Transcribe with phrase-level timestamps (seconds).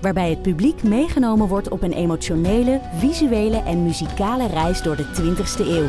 [0.00, 5.66] Waarbij het publiek meegenomen wordt op een emotionele, visuele en muzikale reis door de 20ste
[5.66, 5.88] eeuw.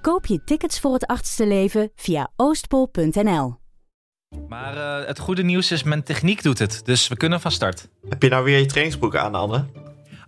[0.00, 3.56] Koop je tickets voor het achtste leven via oostpol.nl.
[4.48, 6.80] Maar uh, het goede nieuws is, mijn techniek doet het.
[6.84, 7.88] Dus we kunnen van start.
[8.08, 9.64] Heb je nou weer je trainingsbroek aan, Anne?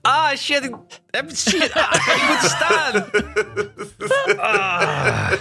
[0.02, 0.65] Ah, shit.
[0.65, 0.74] Ik,
[1.10, 3.05] heb, shit, ah, ik moet staan.
[4.37, 5.33] Ah.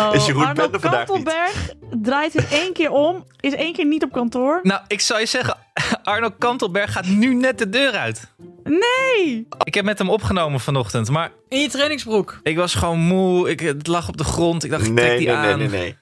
[0.00, 4.12] Oh, is Jeroen Arno Kantelberg draait het één keer om, is één keer niet op
[4.12, 4.60] kantoor.
[4.62, 5.56] Nou, ik zou je zeggen,
[6.02, 8.28] Arno Kantelberg gaat nu net de deur uit.
[8.64, 9.46] Nee!
[9.64, 11.32] Ik heb met hem opgenomen vanochtend, maar...
[11.48, 12.40] In je trainingsbroek?
[12.42, 14.64] Ik was gewoon moe, ik, het lag op de grond.
[14.64, 15.58] Ik dacht, ik nee, trek die nee, aan.
[15.58, 15.96] Nee, nee, nee.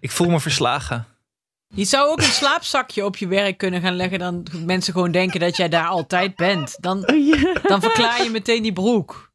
[0.00, 1.06] Ik voel me verslagen.
[1.74, 4.18] Je zou ook een slaapzakje op je werk kunnen gaan leggen.
[4.18, 6.76] Dan mensen gewoon denken dat jij daar altijd bent.
[6.80, 7.00] Dan,
[7.62, 9.27] dan verklaar je meteen die broek.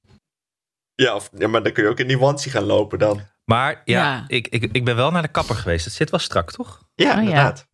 [1.03, 3.21] Ja, of, ja, maar dan kun je ook in die wansie gaan lopen dan.
[3.45, 4.23] Maar ja, Ja.
[4.27, 5.85] Ik, ik, ik ben wel naar de kapper geweest.
[5.85, 6.81] Het zit wel strak, toch?
[6.95, 7.19] Ja, Oh, ja.
[7.19, 7.67] inderdaad.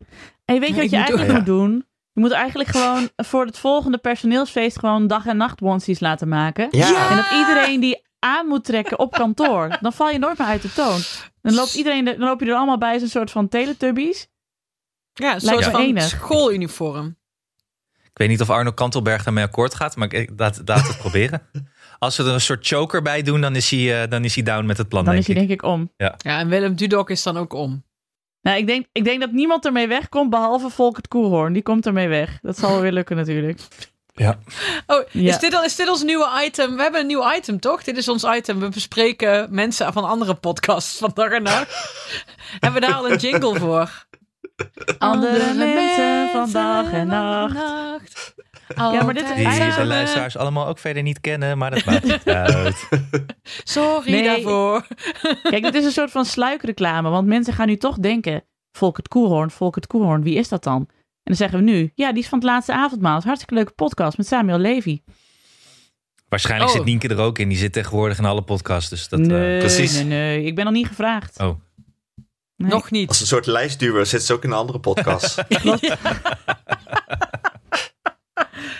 [0.44, 1.84] Hey, weet je wat je moet eigenlijk ook- moet doen?
[2.12, 6.68] Je moet eigenlijk gewoon voor het volgende personeelsfeest gewoon dag en nacht onesies laten maken.
[6.70, 7.10] Ja.
[7.10, 9.78] En dat iedereen die aan moet trekken op kantoor.
[9.80, 11.00] Dan val je nooit meer uit de toon.
[11.42, 14.28] Dan loopt iedereen, er- dan loop je er allemaal bij als een soort van teletubbies.
[15.12, 16.02] Ja, een soort van enig.
[16.02, 17.18] schooluniform.
[18.02, 21.42] Ik weet niet of Arno Kantelberg daarmee akkoord gaat, maar ik, laat, laat het proberen.
[22.00, 24.44] Als we er een soort choker bij doen, dan is hij, eh, dan is hij
[24.44, 25.48] down met het plan, Dan denk is hij ik.
[25.48, 25.92] denk ik om.
[25.96, 27.84] Ja, en Willem Dudok is dan ook om.
[28.42, 31.52] Nou, ik denk, ik denk dat niemand ermee wegkomt, behalve Volkert Koelhoorn.
[31.52, 32.38] Die komt ermee weg.
[32.42, 33.60] Dat zal wel weer lukken natuurlijk.
[34.14, 34.38] Ja.
[34.86, 35.28] Oh, Ja.
[35.28, 36.76] is, dit al, is dit ons nieuwe item?
[36.76, 37.82] We hebben een nieuw item, toch?
[37.82, 38.60] Dit is ons item.
[38.60, 41.68] We bespreken mensen van andere podcasts van dag en nacht.
[42.60, 44.06] hebben we daar al een jingle voor?
[44.98, 48.34] Andere mensen van dag en nacht.
[48.76, 52.24] Ja, maar dit is Die luisteraars allemaal ook verder niet kennen, maar dat maakt niet
[52.54, 52.88] uit.
[53.64, 54.24] Sorry Nee.
[54.24, 54.86] daarvoor.
[55.42, 57.08] Kijk, dit is een soort van sluikreclame.
[57.08, 58.44] Want mensen gaan nu toch denken...
[58.72, 60.80] Volkert Koelhoorn, Volkert Koelhoorn, wie is dat dan?
[60.80, 60.88] En
[61.22, 61.92] dan zeggen we nu...
[61.94, 63.08] Ja, die is van het laatste avondmaal.
[63.14, 65.00] Het is een hartstikke leuke podcast met Samuel Levy.
[66.28, 66.76] Waarschijnlijk Oh.
[66.76, 67.48] zit Nienke er ook in.
[67.48, 68.90] Die zit tegenwoordig in alle podcasts.
[68.90, 69.94] Dus dat, eh, nee, precies.
[69.94, 70.44] nee, nee.
[70.44, 71.40] Ik ben nog niet gevraagd.
[71.40, 71.60] Oh.
[72.56, 72.70] Nee.
[72.70, 73.08] Nog niet.
[73.08, 75.42] Als een soort lijstduwer zit ze ook in een andere podcast.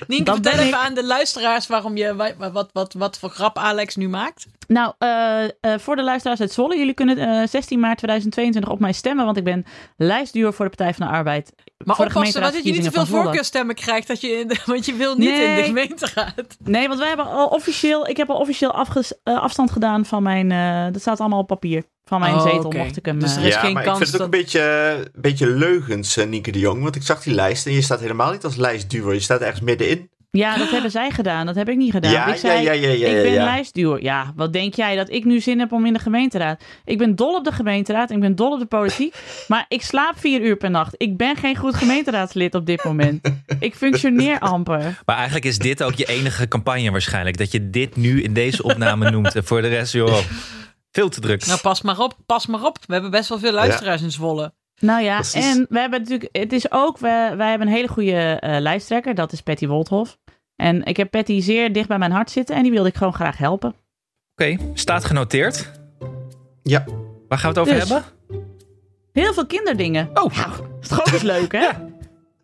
[0.07, 0.75] Nienke, vertel even ik.
[0.75, 4.47] aan de luisteraars waarom je, wat, wat, wat, wat voor grap Alex nu maakt.
[4.69, 6.79] Nou, eh, eh, voor de luisteraars uit Zwolle.
[6.79, 9.25] Jullie kunnen eh, 16 maart 2022 op mij stemmen.
[9.25, 9.65] Want ik ben
[9.97, 11.53] lijstduur voor de Partij van de Arbeid.
[11.85, 14.09] Maar voor oppassen dat je niet te veel voorkeurstemmen krijgt.
[14.09, 15.65] Dat je in de, want je wil niet in de Nee.
[15.65, 16.57] gemeenteraad.
[16.65, 18.09] Nee, want wij hebben al officieel...
[18.09, 20.53] Ik heb al officieel afges- eh, afstand gedaan van mijn...
[20.53, 21.85] eh, dat staat allemaal op papier.
[22.11, 23.19] Van mijn Oh, zetel mocht ik hem...
[23.19, 24.61] Dus eh, er is ja, geen maar kans ik vind het ook een beetje,
[25.15, 26.83] een beetje leugens, eh, Nienke de Jong.
[26.83, 29.15] Want ik zag die lijst en je staat helemaal niet als lijstduwer.
[29.15, 30.11] Je staat ergens middenin.
[30.31, 31.47] Ja, dat hebben zij gedaan.
[31.47, 32.13] Dat heb ik niet gedaan.
[32.13, 33.45] Ja, ik zei, ja, ja, ja, ja, ik ben ja.
[33.45, 34.03] lijstduwer.
[34.03, 36.63] Ja, wat denk jij dat ik nu zin heb om in de gemeenteraad?
[36.85, 38.11] Ik ben dol op de gemeenteraad.
[38.11, 39.15] Ik ben dol op de politiek.
[39.49, 40.95] maar ik slaap vier uur per nacht.
[40.97, 43.31] Ik ben geen goed gemeenteraadslid op dit moment.
[43.61, 45.01] Ik functioneer amper.
[45.05, 47.39] Maar eigenlijk is dit ook je enige campagne waarschijnlijk.
[47.39, 49.35] Dat je dit nu in deze opname noemt.
[49.37, 50.19] En voor de rest, joh,
[50.93, 51.47] veel te druk.
[51.47, 52.79] Nou, pas maar op, pas maar op.
[52.87, 54.53] We hebben best wel veel luisteraars in Zwolle.
[54.81, 55.45] Nou ja, Precies.
[55.45, 59.15] en we hebben natuurlijk, het is ook, we, wij hebben een hele goede eh, lijsttrekker.
[59.15, 60.19] Dat is Patty Woldhoff.
[60.57, 62.57] En ik heb Patty zeer dicht bij mijn hart zitten.
[62.57, 63.75] En die wilde ik gewoon graag helpen.
[64.35, 65.71] Oké, staat genoteerd.
[66.63, 66.85] Ja.
[67.29, 67.89] Waar gaan we het over Dus.
[67.89, 68.05] hebben?
[69.13, 70.11] Heel veel kinderdingen.
[70.15, 70.51] Oh, Nou,
[70.81, 71.69] is toch ook eens leuk, hè?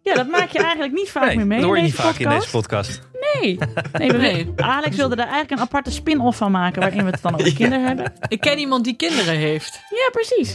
[0.02, 1.96] Ja, dat maak je eigenlijk niet vaak nee, meer mee dat hoor je in niet
[1.96, 3.00] vaak in deze podcast.
[3.40, 3.58] Nee.
[3.92, 4.52] nee, we- Nee.
[4.56, 6.80] Alex wilde daar eigenlijk een aparte spin-off van maken...
[6.80, 7.54] waarin we het dan over Ja.
[7.54, 8.12] kinderen hebben.
[8.28, 9.80] Ik ken iemand die kinderen heeft.
[9.90, 10.52] Ja, precies.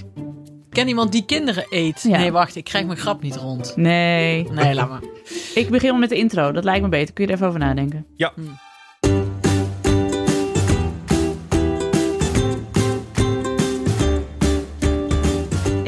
[0.69, 2.03] Ik ken iemand die kinderen eet.
[2.03, 2.17] Ja.
[2.17, 2.55] Nee, wacht.
[2.55, 3.73] Ik krijg mijn grap niet rond.
[3.75, 4.47] Nee.
[4.51, 5.01] Nee, laat maar.
[5.55, 6.51] Ik begin wel met de intro.
[6.51, 7.13] Dat lijkt me beter.
[7.13, 8.05] Kun je er even over nadenken?
[8.15, 8.33] Ja.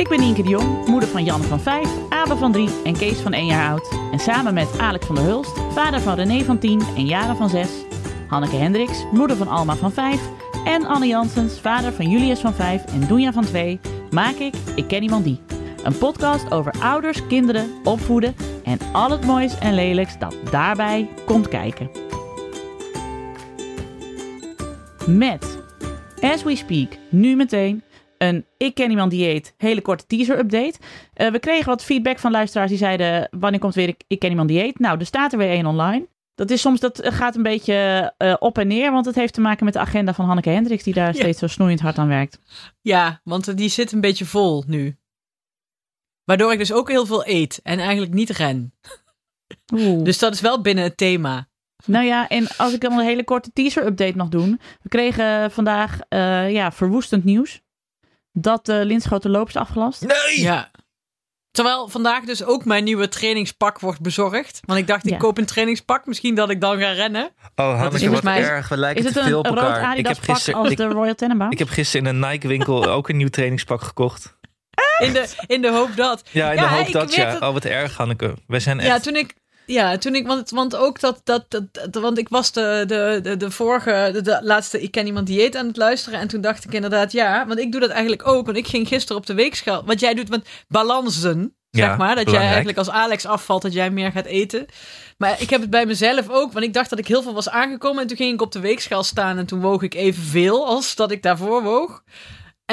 [0.04, 3.20] Ik ben Nienke de Jong, moeder van Jan van 5, Abe van 3 en Kees
[3.20, 4.00] van 1 jaar oud.
[4.12, 7.50] En samen met Alex van der Hulst, vader van René van 10 en Jaren van
[7.50, 7.68] 6,
[8.28, 10.22] Hanneke Hendricks, moeder van Alma van 5
[10.66, 13.80] en Anne Janssens, vader van Julius van 5 en Doenja van 2,
[14.12, 15.40] maak ik Ik Ken Iemand Die.
[15.84, 21.48] Een podcast over ouders, kinderen, opvoeden en al het moois en lelijks dat daarbij komt
[21.48, 21.90] kijken.
[25.08, 25.60] Met
[26.22, 27.84] As We Speak, nu meteen,
[28.28, 30.74] een Ik Ken Iemand Dieet hele korte teaser update.
[31.14, 34.30] Eh, we kregen wat feedback van luisteraars die zeiden, wanneer komt weer Ik, ik Ken
[34.30, 34.80] Iemand Dieet?
[34.80, 36.08] Nou, er staat er weer één online.
[36.36, 39.42] Dat is soms, dat gaat een beetje eh, op en neer, want het heeft te
[39.42, 41.14] maken met de agenda van Hanneke Hendricks, die daar Ja.
[41.14, 42.40] steeds zo snoeiend hard aan werkt.
[42.82, 44.98] Ja, want die zit een beetje vol nu.
[46.24, 48.74] Waardoor ik dus ook heel veel eet en eigenlijk niet ren.
[49.74, 50.04] Oeh.
[50.04, 51.48] Dus dat is wel binnen het thema.
[51.86, 54.60] Nou ja, en als ik dan een hele korte teaser-update nog doen.
[54.82, 57.62] We kregen vandaag eh, ja, verwoestend nieuws.
[58.34, 60.02] Dat de Linschoten loop is afgelast.
[60.02, 60.42] Nee!
[60.42, 60.72] Ja.
[61.52, 64.60] Terwijl vandaag dus ook mijn nieuwe trainingspak wordt bezorgd.
[64.66, 65.18] Want ik dacht, ik Ja.
[65.18, 66.06] koop een trainingspak.
[66.06, 67.24] Misschien dat ik dan ga rennen.
[67.56, 68.70] Oh, Hanneke, volgens wat mij- erg.
[68.70, 69.78] We lijken Is het te een, veel op elkaar.
[69.80, 71.52] Ik Adidas heb, pak gisteren, als ik, de Royal Tenenbaum?
[71.52, 74.38] ik heb gisteren in een Nike winkel ook een nieuw trainingspak gekocht.
[74.98, 76.24] In de, in de hoop dat.
[76.32, 77.26] Ja, in Ja, de hoop dat, ja.
[77.30, 78.34] het- Oh, wat erg, Hanneke.
[78.48, 78.88] We zijn echt...
[78.88, 79.34] Ja, toen ik.
[79.66, 80.28] Ja, toen ik.
[80.28, 81.22] Want, want ook dat.
[81.24, 84.10] dat, dat, want ik was de, de, de, de vorige.
[84.14, 84.82] De, de laatste.
[84.82, 86.20] Ik ken iemand dieet aan het luisteren.
[86.20, 87.12] En toen dacht ik inderdaad.
[87.12, 88.46] Ja, want ik doe dat eigenlijk ook.
[88.46, 89.86] Want ik ging gisteren op de weegschaal.
[89.86, 90.30] Wat jij doet.
[90.30, 91.56] Want balansen.
[91.72, 92.16] Zeg maar.
[92.16, 93.62] Dat jij eigenlijk als Alex afvalt.
[93.62, 94.66] Dat jij meer gaat eten.
[95.18, 96.54] Maar ik heb het bij mezelf ook.
[96.54, 98.02] Want ik dacht dat ik heel veel was aangekomen.
[98.02, 99.38] En toen ging ik op de weegschaal staan.
[99.38, 102.04] En toen woog ik evenveel als dat ik daarvoor woog.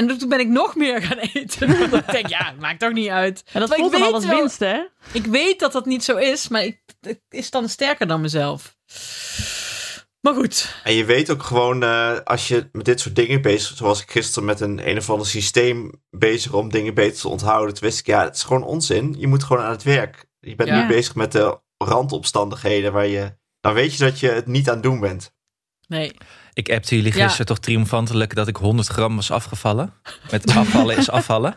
[0.08, 1.78] En toen ben ik nog meer gaan eten.
[1.90, 3.42] Want ik denk, ja, het maakt toch niet uit.
[3.52, 4.80] En dat Maar ik voelt dan al als wel- winst, hè?
[5.12, 8.76] Ik weet dat dat niet zo is, maar ik, het is dan sterker dan mezelf.
[10.20, 10.74] Maar goed.
[10.84, 14.10] En je weet ook gewoon, eh, als je met dit soort dingen bezig zoals ik
[14.10, 17.98] gisteren met een een of ander systeem bezig om dingen beter te onthouden, toen wist
[17.98, 19.14] ik, ja, het is gewoon onzin.
[19.18, 20.24] Je moet gewoon aan het werk.
[20.40, 20.80] Je bent Ja.
[20.82, 24.74] nu bezig met de randopstandigheden waar je, dan weet je dat je het niet aan
[24.74, 25.32] het doen bent.
[25.88, 26.12] Nee.
[26.52, 27.22] Ik appte jullie Ja.
[27.22, 29.92] gisteren toch triomfantelijk dat ik 100 gram was afgevallen.
[30.30, 31.54] Met afvallen is afvallen.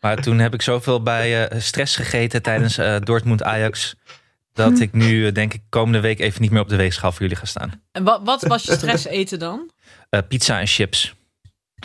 [0.00, 3.94] Maar toen heb ik zoveel bij eh, stress gegeten tijdens eh Dortmund Ajax.
[4.52, 7.20] Dat ik nu eh, denk ik komende week even niet meer op de weegschaal voor
[7.20, 7.82] jullie ga staan.
[7.92, 9.70] En wat, wat was je stress eten dan?
[10.10, 11.14] Eh, pizza en chips.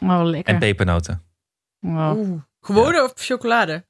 [0.04, 0.54] Oh, lekker.
[0.54, 1.24] En pepernoten.
[1.80, 2.40] Wow.
[2.62, 3.86] Gewone of chocolade?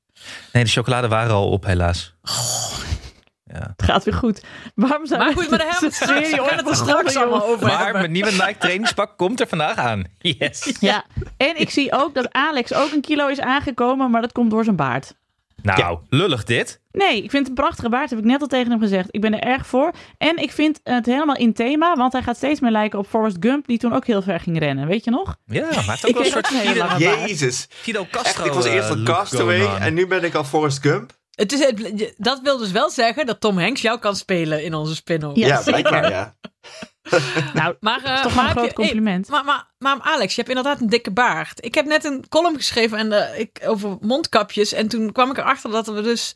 [0.54, 2.14] Nee, de chocolade waren al op helaas.
[3.54, 3.74] Ja.
[3.76, 4.44] Het gaat weer goed.
[4.76, 8.12] Waarom zijn Maar goed, maar daar hebben we het er straks allemaal over Maar mijn
[8.12, 10.04] nieuwe Nike trainingspak komt er vandaag aan.
[10.18, 10.78] Yes.
[10.80, 11.04] Ja,
[11.38, 14.64] en ik zie ook dat Alex ook een kilo is aangekomen, maar dat komt door
[14.64, 15.14] zijn baard.
[15.62, 16.82] Nou, lullig dit.
[16.92, 19.08] Nee, ik vind het een prachtige baard, heb ik net al tegen hem gezegd.
[19.12, 19.92] Ik ben er erg voor.
[20.18, 23.38] En ik vind het helemaal in thema, want hij gaat steeds meer lijken op Forrest
[23.40, 24.88] Gump, die toen ook heel ver ging rennen.
[24.88, 25.36] Weet je nog?
[25.46, 27.30] Ja, maar het ook wel een soort Fidel, lange baard.
[27.30, 27.68] Jezus.
[27.70, 28.44] Fidel Castro.
[28.44, 31.18] Echt, ik was eerst eh, een look castaway en nu ben ik al Forrest Gump.
[31.40, 34.74] Het is, het- dat wil dus wel zeggen dat Tom Hanks jou kan spelen in
[34.74, 35.36] onze spin-off.
[35.38, 36.36] Ja, Ja, blijkbaar, ja.
[37.54, 39.28] Nou, Maar, eh, dat is toch maar een groot je- compliment.
[39.28, 39.46] hey, maar,
[39.80, 41.66] maar, maar Alex, je hebt inderdaad een dikke baard.
[41.66, 44.74] Ik heb net een column geschreven en, eh, ik, over mondkapjes.
[44.74, 46.36] En toen kwam ik erachter dat we dus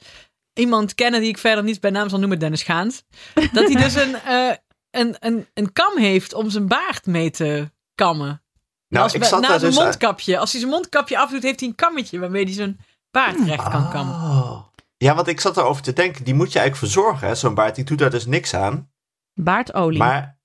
[0.53, 3.03] iemand kennen die ik verder niet bij naam zal noemen, Dennis Gaans.
[3.53, 4.51] Dat hij dus een, eh,
[4.91, 8.41] een, een, een kam heeft om zijn baard mee te kammen.
[8.87, 10.37] Nou, als, ik zat na daar zijn dus aan- mondkapje.
[10.37, 12.79] Als hij zijn mondkapje afdoet, heeft hij een kammetje waarmee hij zijn
[13.11, 14.15] baard recht kan kammen.
[14.15, 14.71] Oh.
[15.03, 17.77] Ja, want ik zat erover te denken, die moet je eigenlijk verzorgen, hè, zo'n baard.
[17.77, 18.91] Ik doe daar dus niks aan.
[19.33, 19.99] Baardolie.
[19.99, 20.39] Maar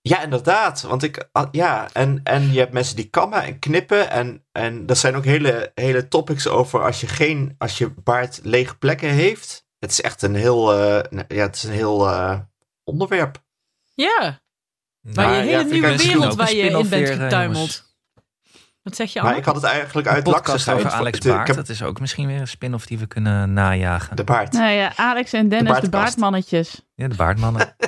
[0.00, 0.82] ja, inderdaad.
[0.82, 4.10] Want ik, ah, ja, en, en je hebt mensen die kammen en knippen.
[4.10, 8.40] En, en er zijn ook hele, hele topics over als je geen, als je baard
[8.42, 9.66] lege plekken heeft.
[9.78, 12.38] Het is echt een heel, eh, ja, het is een heel eh,
[12.84, 13.44] onderwerp.
[13.94, 14.40] Ja,
[15.00, 17.89] maar Maar je hele nieuwe wereld waar je in bent weer, eh, getuimeld.
[18.90, 20.86] Wat zeg je Maar ik had het eigenlijk uit podcast laksigheid.
[20.86, 21.46] over Alex ik Baart.
[21.46, 24.16] heb Dat is ook misschien weer een spin-off die we kunnen najagen.
[24.16, 24.52] de baard.
[24.52, 25.90] Nou ja, Alex en Dennis, de, baardkast.
[25.90, 26.82] baardmannetjes.
[26.94, 27.74] Ja, de baardmannen.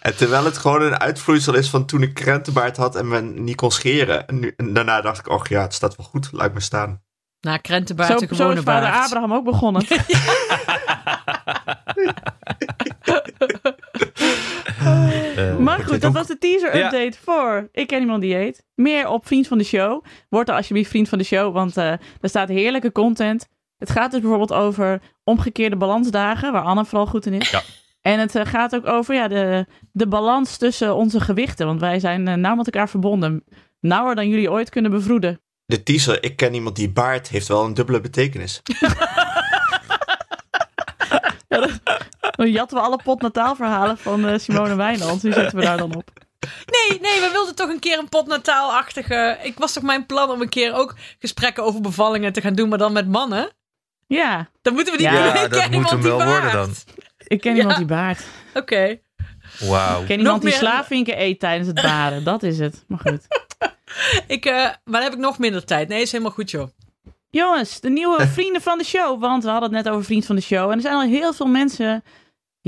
[0.00, 3.56] En terwijl het gewoon een uitvloeisel is van toen ik krentenbaard had en men niet
[3.56, 4.26] kon scheren.
[4.26, 7.02] En, nu, en daarna dacht ik, och ja, het staat wel goed, laat me staan.
[7.40, 9.04] Nou, krentenbaard, Zo, de zo is vader baard.
[9.04, 9.86] Abraham ook begonnen.
[15.54, 16.84] Eh, Maar goed, dat was de teaser Ja.
[16.84, 18.64] update voor Ik Ken Iemand Dieet.
[18.74, 20.04] Meer op Vriend van de Show.
[20.28, 23.48] Word er alsjeblieft Vriend van de Show, want eh, er staat heerlijke content.
[23.78, 27.50] Het gaat dus bijvoorbeeld over omgekeerde balansdagen, waar Anne vooral goed in is.
[27.50, 27.62] Ja.
[28.00, 31.98] En het eh, gaat ook over ja, de, de balans tussen onze gewichten, want wij
[32.00, 33.44] zijn eh, nauw met elkaar verbonden.
[33.80, 35.40] Nauwer dan jullie ooit kunnen bevroeden.
[35.66, 38.62] De teaser, ik ken iemand die baard, heeft wel een dubbele betekenis.
[42.44, 45.22] Dan jatten we alle potnataalverhalen van eh, Simone Wijnands.
[45.22, 46.10] Die zetten we daar dan op.
[46.66, 49.38] Nee, nee, we wilden toch een keer een potnataalachtige...
[49.42, 52.68] Ik was toch mijn plan om een keer ook gesprekken over bevallingen te gaan doen,
[52.68, 53.50] maar dan met mannen?
[54.06, 55.10] Ja, Dan moeten we die...
[55.10, 56.30] Ja, Ik dat ken moet iemand hem die wel baard.
[56.42, 56.74] worden dan.
[57.26, 57.58] ik ken Ja.
[57.58, 58.22] iemand die baard.
[58.54, 58.98] Oké.
[59.58, 60.00] Wauw.
[60.00, 62.24] Ik ken iemand die slavinken eet tijdens het baren.
[62.24, 62.84] Dat is het.
[62.88, 63.20] Maar goed.
[64.26, 65.88] Ik, eh, maar dan heb ik nog minder tijd.
[65.88, 66.68] Nee, is helemaal goed, joh.
[67.30, 69.20] Jongens, de nieuwe vrienden van de show.
[69.20, 70.70] Want we hadden het net over vriend van de show.
[70.70, 72.04] En er zijn al heel veel mensen,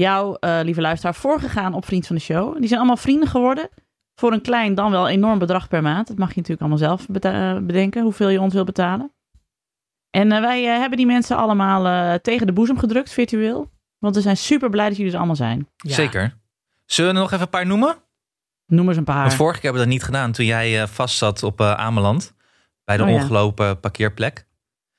[0.02, 2.56] jou, eh, lieve luisteraar, voorgegaan op vriend van de show.
[2.58, 3.68] Die zijn allemaal vrienden geworden.
[4.14, 6.06] Voor een klein, dan wel enorm bedrag per maand.
[6.08, 9.12] Dat mag je natuurlijk allemaal zelf eh, bedenken, hoeveel je ons wil betalen.
[10.10, 13.70] En eh, wij hebben die mensen allemaal eh, tegen de boezem gedrukt, virtueel.
[13.98, 15.68] Want we zijn super blij dat jullie er allemaal zijn.
[15.76, 15.94] Ja.
[15.94, 16.38] Zeker.
[16.84, 17.96] Zullen we er nog even een paar noemen?
[18.66, 19.20] Noem eens een paar.
[19.22, 21.72] Want vorige keer hebben we dat niet gedaan toen jij eh, vast zat op eh,
[21.72, 22.34] Ameland.
[22.84, 23.14] Bij de Oh ja.
[23.14, 24.46] ongelopen parkeerplek.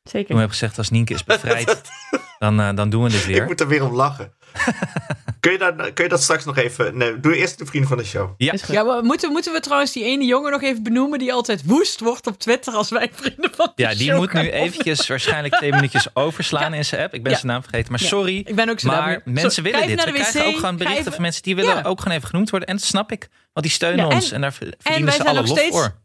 [0.03, 0.27] Zeker.
[0.29, 1.81] Toen heb ik gezegd, als Nienke is bevrijd,
[2.39, 3.45] dan, eh, dan doen we dit Ik weer.
[3.45, 4.33] moet er weer om lachen.
[5.39, 6.97] kun, je dat, kun je dat straks nog even...
[6.97, 8.33] Nee, doe eerst de vrienden van de show.
[8.37, 8.53] Ja.
[8.67, 11.99] Ja, maar moeten, moeten we trouwens die ene jongen nog even benoemen die altijd woest
[11.99, 15.55] wordt op Twitter als wij vrienden van de ja die show moet nu eventjes waarschijnlijk
[15.55, 17.13] twee minuutjes overslaan in zijn app.
[17.13, 17.37] Ik ben Ja.
[17.37, 18.07] zijn naam vergeten, maar Ja.
[18.07, 18.37] sorry.
[18.45, 19.89] Ik ben ook zo Maar mensen willen dit.
[19.89, 21.81] We naar de wc, krijgen ook gewoon berichten even- van mensen die willen Ja.
[21.83, 22.67] ook gewoon even genoemd worden.
[22.69, 24.31] En dat snap ik, want die steunen Ja, en- ons.
[24.31, 25.95] En daar ver- wij verdienen ze zijn alle nog lof steeds- voor.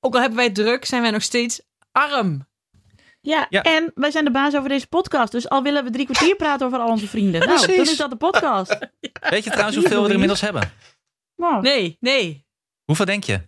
[0.00, 1.60] Ook al hebben wij druk, zijn wij nog steeds
[1.92, 2.46] arm.
[3.20, 3.62] Ja, Ja.
[3.62, 5.32] en wij zijn de baas over deze podcast.
[5.32, 7.40] Dus al willen we drie kwartier praten over al onze vrienden.
[7.46, 7.76] Nou, Precies.
[7.76, 8.78] dan is dat de podcast.
[9.30, 10.72] Weet je trouwens hoeveel we er inmiddels hebben?
[11.34, 11.62] Wow.
[11.62, 12.46] Nee, nee.
[12.84, 13.40] Hoeveel denk je?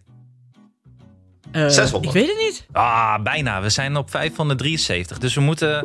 [1.52, 2.04] Eh, 600.
[2.14, 2.66] Ik weet het niet.
[2.72, 3.60] Ah, bijna.
[3.62, 5.18] We zijn op 573.
[5.18, 5.80] Dus we moeten,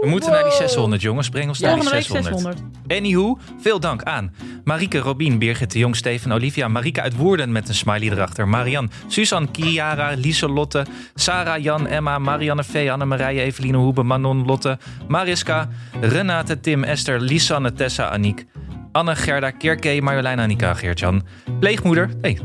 [0.00, 1.28] we moeten naar die 600, jongens.
[1.28, 2.58] Breng ons naar die Volgende week 600.
[2.58, 2.98] 600.
[2.98, 7.68] Anywho, veel dank aan Marieke, Robin, Birgit de Jong, Steven, Olivia, Marike uit Woerden met
[7.68, 14.02] een smiley erachter, Marian, Suzanne, Kiara, Lieselotte, Sarah, Jan, Emma, Marianne V, Anne-Marije, Eveline Hoebe,
[14.02, 15.68] Manon, Lotte, Mariska,
[16.00, 18.46] Renate, Tim, Esther, Lisanne, Tessa, Aniek,
[18.92, 21.22] Anne, Gerda, Kirke, Marjolein, Annika, Geertjan,
[21.60, 22.38] pleegmoeder, hey,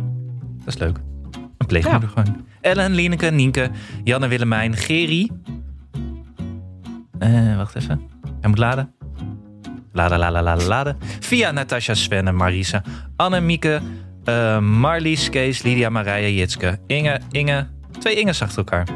[0.57, 0.97] dat is leuk,
[1.57, 2.45] een pleegmoeder gewoon.
[2.61, 3.69] Ellen, Lineke, Nienke,
[4.03, 5.29] Janne, Willemijn, Geri,
[7.19, 8.01] Eh, wacht even,
[8.39, 8.94] hij moet laden.
[9.95, 10.95] Lada, lada, lada, lada.
[11.19, 12.81] Via Natasja, Sven en Marisa.
[13.15, 13.81] Anne, Mieke,
[14.25, 16.79] eh, Marlies, Kees, Lydia, Marije, Jitske.
[16.87, 17.67] Inge, Inge.
[17.99, 18.87] Twee Inges achter elkaar.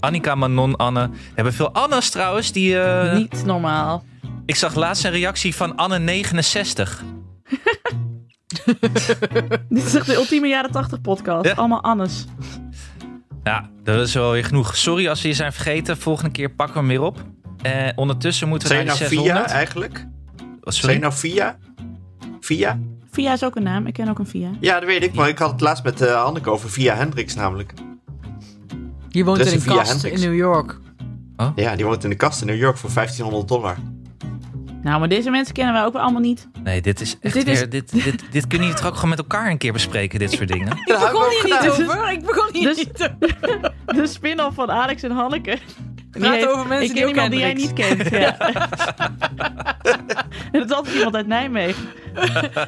[0.00, 1.10] Annika, Manon, Anne.
[1.10, 2.52] We hebben veel Annes trouwens.
[2.52, 4.04] Die, eh, Niet normaal.
[4.46, 7.02] Ik zag laatst een reactie van Anne69.
[9.68, 11.46] Dit is echt de ultieme jaren 80 podcast.
[11.46, 11.52] Ja.
[11.52, 12.24] Allemaal Annes.
[13.42, 14.76] Ja, dat is wel weer genoeg.
[14.76, 15.96] Sorry als we je zijn vergeten.
[15.96, 17.24] Volgende keer pakken we hem weer op.
[17.64, 19.50] Eh, ondertussen moeten we Zijn naar nou Via 600.
[19.50, 20.06] eigenlijk?
[20.60, 21.56] Wat, Zijn nou Via?
[22.40, 22.78] Via?
[23.10, 23.86] Via is ook een naam.
[23.86, 24.50] Ik ken ook een Via.
[24.60, 25.14] Ja, dat weet ik.
[25.14, 27.72] Maar ik had het laatst met uh, Hanneke over Via Hendricks namelijk.
[29.08, 30.20] Je woont Dat is in een via kast Hendricks.
[30.22, 30.78] in New York.
[31.56, 33.76] Ja, die woont in de kast in New York voor 1500 dollar.
[34.82, 36.48] Nou, maar deze mensen kennen wij ook allemaal niet.
[36.62, 37.68] Nee, dit is echt Dit is-.
[37.68, 40.48] Dit, dit, dit kunnen jullie toch ook gewoon met elkaar een keer bespreken, dit soort
[40.48, 40.68] dingen?
[40.78, 42.12] Ik begon hier niet over.
[42.12, 43.72] Ik begon hier Dus- niet over.
[43.96, 45.58] De spin-off van Alex en Hanneke.
[46.18, 48.10] Praat heeft- over mensen ik die ken iemand die jij niet kent.
[48.10, 48.38] Ja.
[50.52, 51.84] en dat is altijd iemand uit Nijmegen.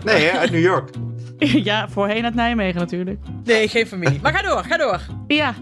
[0.04, 0.90] Nee, hè, uit New York.
[1.70, 3.18] ja, voorheen uit Nijmegen natuurlijk.
[3.44, 4.18] Nee, geen familie.
[4.22, 5.00] Maar ga door, ga door.
[5.26, 5.54] Ja,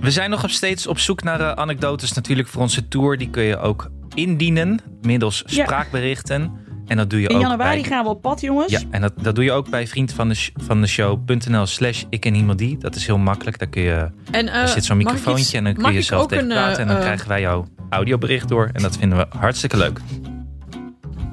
[0.00, 3.18] We zijn nog op steeds op zoek naar eh, anekdotes natuurlijk voor onze tour.
[3.18, 5.64] Die kun je ook indienen middels Ja.
[5.64, 6.52] spraakberichten.
[6.90, 7.90] En dat doe je in ook januari bij...
[7.90, 8.72] gaan we op pad, jongens.
[8.72, 12.02] Ja, en dat, dat doe je ook bij vriend van de, van de show.nl slash
[12.08, 12.78] ik en iemand die.
[12.78, 13.58] Dat is heel makkelijk.
[13.58, 16.48] Daar, kun je, En, uh, daar zit zo'n microfoontje en dan kun je zelf tegen
[16.48, 16.78] praten.
[16.78, 18.70] En dan krijgen wij jouw audiobericht door.
[18.72, 20.00] En dat vinden we hartstikke leuk.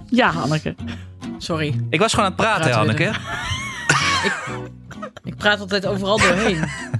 [0.05, 0.75] Ja, Hanneke.
[1.37, 3.19] Sorry, Ik was gewoon aan het praten, Praten Hanneke.
[5.23, 6.63] ik praat altijd overal doorheen.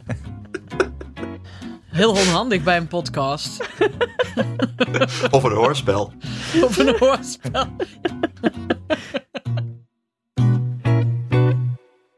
[1.98, 3.60] Heel onhandig bij een podcast.
[5.36, 6.14] Of een hoorspel.
[6.64, 7.68] Of een hoorspel.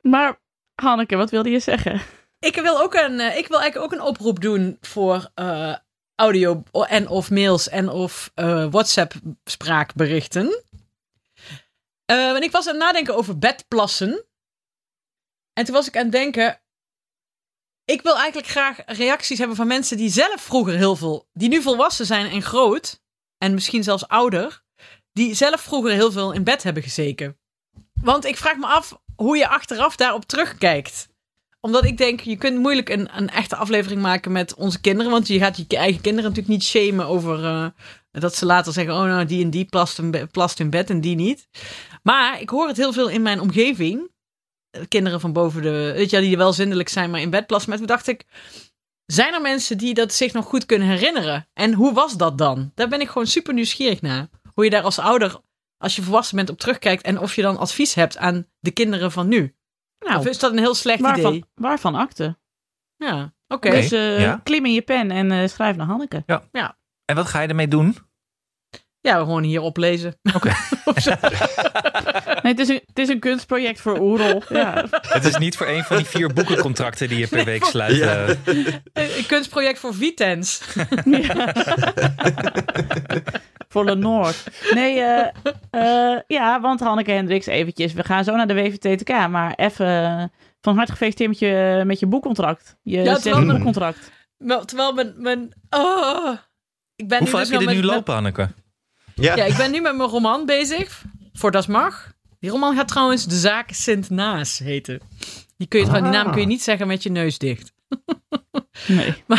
[0.02, 0.40] Maar
[0.76, 2.02] Hanneke, wat wilde je zeggen?
[2.40, 5.76] Ik wil, ook een, eh, ik wil eigenlijk ook een oproep doen voor eh,
[6.16, 10.64] audio en of mails en of eh, WhatsApp spraakberichten.
[12.06, 14.26] Eh, en ik was aan het nadenken over bedplassen.
[15.54, 16.62] En toen was ik aan het denken.
[17.90, 21.28] Ik wil eigenlijk graag reacties hebben van mensen die zelf vroeger heel veel.
[21.34, 23.02] die nu volwassen zijn en groot.
[23.38, 24.64] en misschien zelfs ouder.
[25.12, 27.40] die zelf vroeger heel veel in bed hebben gezeken.
[28.02, 31.08] Want ik vraag me af hoe je achteraf daarop terugkijkt
[31.62, 35.12] omdat ik denk, je kunt moeilijk een, een echte aflevering maken met onze kinderen.
[35.12, 37.68] Want je gaat je eigen kinderen natuurlijk niet shamen over eh,
[38.12, 40.90] dat ze later zeggen: Oh, nou, die en die plast in, be- plast in bed
[40.90, 41.48] en die niet.
[42.04, 44.12] Maar ik hoor het heel veel in mijn omgeving.
[44.88, 45.92] Kinderen van boven de.
[45.96, 47.70] Weet je, wel, die wel zindelijk zijn, maar in bed plassen.
[47.70, 48.26] Maar toen dacht ik:
[49.06, 51.48] Zijn er mensen die dat zich nog goed kunnen herinneren?
[51.54, 52.72] En hoe was dat dan?
[52.76, 54.28] Daar ben ik gewoon super nieuwsgierig naar.
[54.54, 55.42] Hoe je daar als ouder,
[55.78, 57.04] als je volwassen bent, op terugkijkt.
[57.04, 59.56] En of je dan advies hebt aan de kinderen van nu.
[60.00, 61.46] Nou, of is dat een heel slecht waarvan, idee?
[61.54, 62.38] waarvan akte?
[62.96, 63.72] Ja, oké.
[63.72, 64.40] Dus eh, ja.
[64.44, 66.24] klim in je pen en eh, schrijf naar Hanneke.
[67.06, 67.98] En wat ga je ermee doen?
[69.10, 70.20] Ja, we gewoon hier oplezen.
[70.36, 70.52] Oké.
[72.44, 74.44] Nee, het is een, het is een kunstproject voor Oerol.
[74.50, 74.86] Ja.
[75.08, 77.96] Het is niet voor een van die vier boekencontracten die je per week sluit.
[77.96, 78.26] Ja.
[78.26, 79.18] eh.
[79.18, 80.62] Een kunstproject voor Vitens.
[81.06, 81.54] Ja.
[83.70, 84.32] voor Lenore.
[84.74, 85.28] Nee, eh,
[85.70, 87.94] eh, ja, want Hanneke Hendricks, eventjes.
[87.94, 92.06] We gaan zo naar de WVTTK, maar even van harte gefeliciteerd met je, met je
[92.08, 92.78] boekcontract.
[92.82, 94.12] Je Ja, zesde terwijl- boekcontract.
[94.38, 95.14] Wel- Terwijl mijn...
[95.18, 96.34] mijn oh,
[96.96, 98.50] ik ben Hoeveel nu heb dus je er wel nu lopen, Anneke?
[99.20, 101.04] Ja, Ja, ik ben nu met mijn roman bezig.
[101.34, 102.14] Voor Das Mag.
[102.40, 105.02] Die roman gaat trouwens De Zaak Sint Naas heten.
[105.58, 107.72] Die, kun je, die naam kun je niet zeggen met je neus dicht.
[108.88, 109.14] Nee.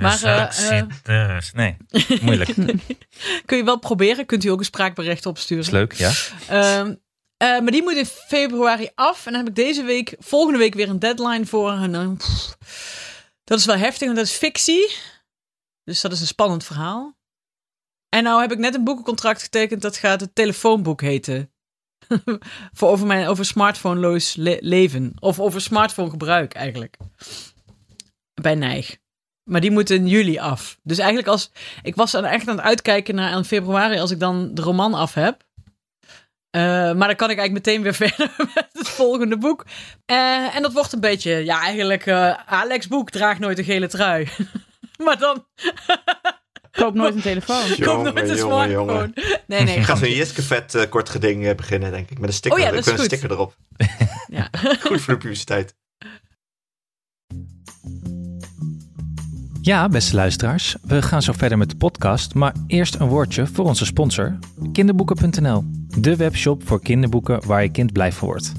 [0.00, 1.76] Maar eh, eh, nee,
[2.20, 2.54] moeilijk.
[3.46, 4.26] kun je wel proberen.
[4.26, 5.64] Kunt u ook een spraakbericht opsturen.
[5.64, 6.12] is leuk, ja.
[6.48, 6.94] Ehm,
[7.36, 9.26] eh, maar die moet in februari af.
[9.26, 11.72] En dan heb ik deze week, volgende week weer een deadline voor.
[11.72, 12.56] En dan, pff,
[13.44, 14.94] dat is wel heftig, want dat is fictie.
[15.84, 17.18] Dus dat is een spannend verhaal.
[18.10, 19.82] En nou heb ik net een boekencontract getekend.
[19.82, 21.52] Dat gaat het telefoonboek heten.
[22.72, 25.12] voor over, mijn, over smartphoneloos le- leven.
[25.18, 26.96] Of over smartphone gebruik eigenlijk.
[28.34, 28.98] Bij Nijg.
[29.50, 30.78] Maar die moet in juli af.
[30.82, 31.50] Dus eigenlijk als...
[31.82, 34.94] Ik was dan echt aan het uitkijken naar aan februari als ik dan de roman
[34.94, 35.44] af heb.
[36.50, 36.62] Eh,
[36.92, 39.66] maar dan kan ik eigenlijk meteen weer verder met het volgende boek.
[40.04, 43.88] Eh, en dat wordt een beetje, ja, eigenlijk eh, Alex Boek draagt nooit een gele
[43.88, 44.28] trui.
[45.04, 45.46] maar dan
[46.70, 47.66] Koop nooit een telefoon.
[47.76, 48.72] Jongen, nooit een jongen, smartphone.
[48.72, 49.12] jongen.
[49.46, 49.76] Nee, nee.
[49.76, 50.16] Ik ga zo'n grapje.
[50.16, 52.18] Jiskevet eh, kort geding eh, beginnen, denk ik.
[52.18, 53.56] Met een sticker, Oh ja, dat is een sticker erop.
[54.28, 54.48] Ja.
[54.86, 55.74] Goed voor de publiciteit.
[59.62, 63.64] Ja, beste luisteraars, we gaan zo verder met de podcast, maar eerst een woordje voor
[63.64, 64.38] onze sponsor,
[64.72, 65.64] kinderboeken.nl.
[65.98, 68.52] De webshop voor kinderboeken waar je kind blij van wordt.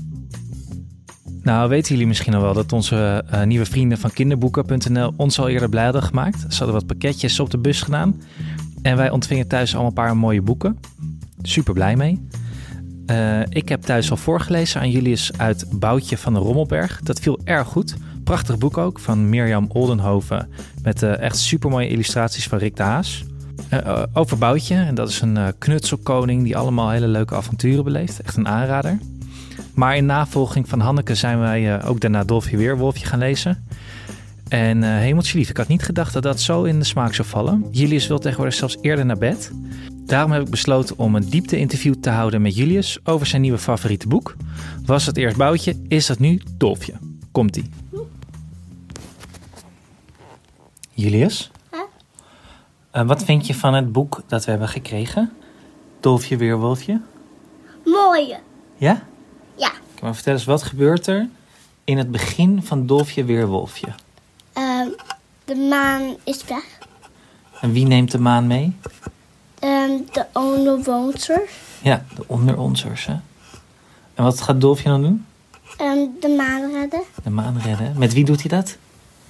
[1.44, 5.48] Nou, weten jullie misschien al wel dat onze eh, nieuwe vrienden van kinderboeken.nl ons al
[5.50, 6.40] eerder blij hadden gemaakt.
[6.40, 8.22] Ze hadden wat pakketjes op de bus gedaan
[8.82, 10.80] en wij ontvingen thuis allemaal een paar mooie boeken.
[11.42, 12.28] Super blij mee.
[13.06, 17.02] Eh, ik heb thuis al voorgelezen aan Julius uit Boutje van de Rommelberg.
[17.04, 17.96] Dat viel erg goed.
[18.24, 20.50] Prachtig boek ook van Mirjam Oldenhoven.
[20.84, 23.24] Met eh, echt supermooie illustraties van Rick de Haas.
[24.14, 24.76] Over Boutje.
[24.76, 28.22] En dat is een knutselkoning die allemaal hele leuke avonturen beleeft.
[28.22, 28.98] Echt een aanrader.
[29.74, 33.66] Maar in navolging van Hanneke zijn wij eh, ook daarna Dolfje Weerwolfje gaan lezen.
[34.48, 37.28] En eh hemeltje lief, ik had niet gedacht dat dat zo in de smaak zou
[37.28, 37.68] vallen.
[37.72, 39.52] Julius wil tegenwoordig zelfs eerder naar bed.
[40.06, 44.08] Daarom heb ik besloten om een diepte-interview te houden met Julius over zijn nieuwe favoriete
[44.08, 44.36] boek.
[44.86, 46.94] Was het eerst Boutje, is dat nu Dolfje.
[47.32, 47.70] Komt-ie.
[50.92, 51.52] Julius?
[52.92, 55.32] Eh, wat vind je van het boek dat we hebben gekregen?
[56.00, 57.02] Dolfje Weerwolfje?
[57.86, 58.40] Mooie.
[58.78, 59.04] Ja?
[59.62, 59.72] Ja.
[60.02, 61.28] Maar vertel eens, wat gebeurt er
[61.84, 63.88] in het begin van Dolfje Weerwolfje?
[64.54, 64.88] Ehm,
[65.46, 66.64] de maan is weg.
[67.62, 68.76] En wie neemt de maan mee?
[69.60, 71.30] Ehm, de onderwoners.
[71.82, 73.16] Ja, de onderonsers, hè?
[74.14, 75.26] En wat gaat Dolfje dan doen?
[75.78, 77.02] Ehm, de maan redden.
[77.24, 77.98] De maan redden.
[77.98, 78.78] Met wie doet hij dat?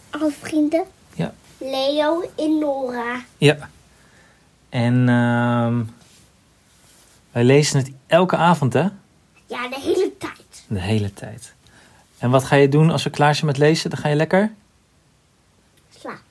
[0.10, 0.84] Alle vrienden.
[1.14, 1.34] Ja.
[1.58, 3.22] Leo en Nora.
[3.38, 3.70] Ja.
[4.70, 5.06] En
[7.32, 8.88] wij lezen het elke avond, hè?
[9.52, 10.64] Ja, de hele tijd.
[10.68, 11.54] De hele tijd.
[12.18, 13.90] En wat ga je doen als we klaar zijn met lezen?
[13.90, 14.52] Dan ga je lekker,
[16.00, 16.22] Slaap.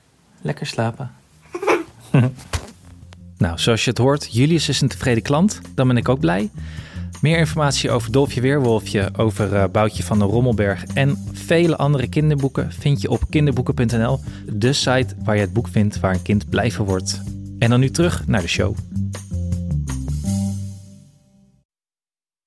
[0.41, 1.11] lekker slapen.
[3.37, 5.61] nou, zoals je het hoort, Julius is een tevreden klant.
[5.75, 6.49] Dan ben ik ook blij.
[7.21, 12.71] Meer informatie over Dolfje Weerwolfje, over eh, Boutje van de Rommelberg en vele andere kinderboeken
[12.71, 16.71] vind je op kinderboeken.nl, de site waar je het boek vindt waar een kind blij
[16.71, 17.21] van wordt.
[17.59, 18.75] En dan nu terug naar de show.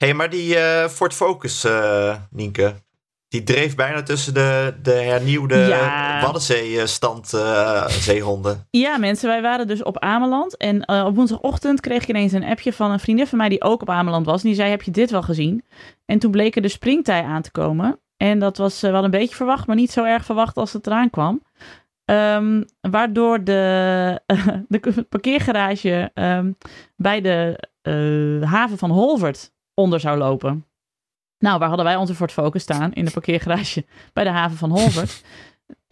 [0.05, 2.75] Hey, maar die eh Ford Focus, eh, Nienke,
[3.29, 6.21] die dreef bijna tussen de, de hernieuwde Ja.
[6.21, 8.67] Waddenzee-stand eh, zeehonden.
[8.71, 10.57] Ja, mensen, wij waren dus op Ameland.
[10.57, 13.83] En op woensdagochtend kreeg ik ineens een appje van een vriendin van mij die ook
[13.83, 14.43] op Ameland was.
[14.43, 15.65] En die zei: Heb je dit wel gezien?
[16.05, 18.01] En toen bleek er de springtij aan te komen.
[18.17, 21.11] En dat was wel een beetje verwacht, maar niet zo erg verwacht als het eraan
[21.11, 21.43] kwam.
[22.05, 24.21] Ehm, waardoor de,
[24.69, 26.53] de parkeergarage ehm,
[26.97, 27.59] bij de
[28.45, 30.67] haven van Holvert onder zou lopen.
[31.39, 32.93] Nou, waar hadden wij onze Ford Focus staan?
[32.93, 35.23] In de parkeergarage bij de haven van Holvert.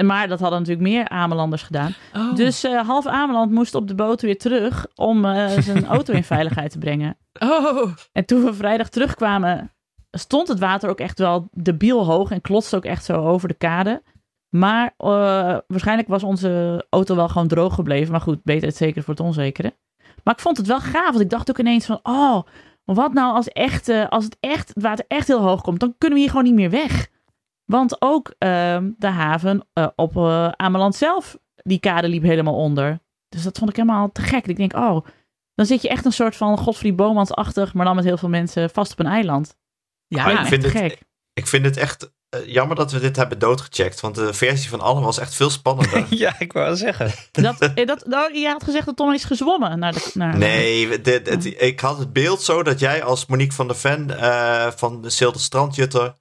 [0.04, 1.94] Maar dat hadden natuurlijk meer Amelanders gedaan.
[2.16, 2.34] Oh.
[2.34, 6.24] Dus eh, half Ameland moest op de boot weer terug om eh, zijn auto in
[6.24, 7.16] veiligheid te brengen.
[7.40, 7.92] Oh.
[8.12, 9.72] En toen we vrijdag terugkwamen,
[10.10, 13.54] stond het water ook echt wel debiel hoog en klotste ook echt zo over de
[13.54, 14.02] kade.
[14.48, 18.12] Maar eh, waarschijnlijk was onze auto wel gewoon droog gebleven.
[18.12, 19.76] Maar goed, beter het zeker voor het onzekere.
[20.24, 22.42] Maar ik vond het wel gaaf, want ik dacht ook ineens van, oh,
[22.84, 25.80] maar wat nou als, echt, eh, als het, echt, het water echt heel hoog komt,
[25.80, 27.08] dan kunnen we hier gewoon niet meer weg.
[27.64, 33.00] Want ook ehm, de haven eh, op eh, Ameland zelf, die kade liep helemaal onder.
[33.28, 34.46] Dus dat vond ik helemaal te gek.
[34.46, 35.06] Ik denk, oh,
[35.54, 38.70] dan zit je echt een soort van Godfried Bomans-achtig, maar dan met heel veel mensen
[38.70, 39.56] vast op een eiland.
[40.06, 41.02] Ja, ik vind het- gek.
[41.32, 42.12] Ik vind het echt
[42.46, 44.00] jammer dat we dit hebben doodgecheckt.
[44.00, 46.04] Want de versie van Anne was echt veel spannender.
[46.24, 47.12] Ja, ik wou wel zeggen.
[47.32, 50.10] Dat, eh, dat, nou, je had gezegd dat Tom is gezwommen naar de.
[50.14, 53.66] Naar, Nee, we- dit, het- ik had het beeld zo dat jij als Monique van
[53.66, 56.14] der Ven eh, van de Silde Strandjutter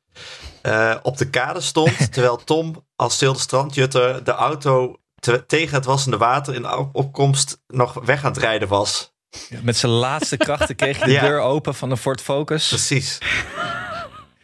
[0.62, 2.12] eh, op de kade stond.
[2.14, 7.62] terwijl Tom als Silde Strandjutter de auto te- tegen het wassende water in op- opkomst
[7.68, 9.14] nog weg aan het rijden was.
[9.62, 11.22] Met zijn laatste krachten kreeg je de Ja.
[11.22, 12.68] deur open van de Ford Focus.
[12.68, 13.18] Precies.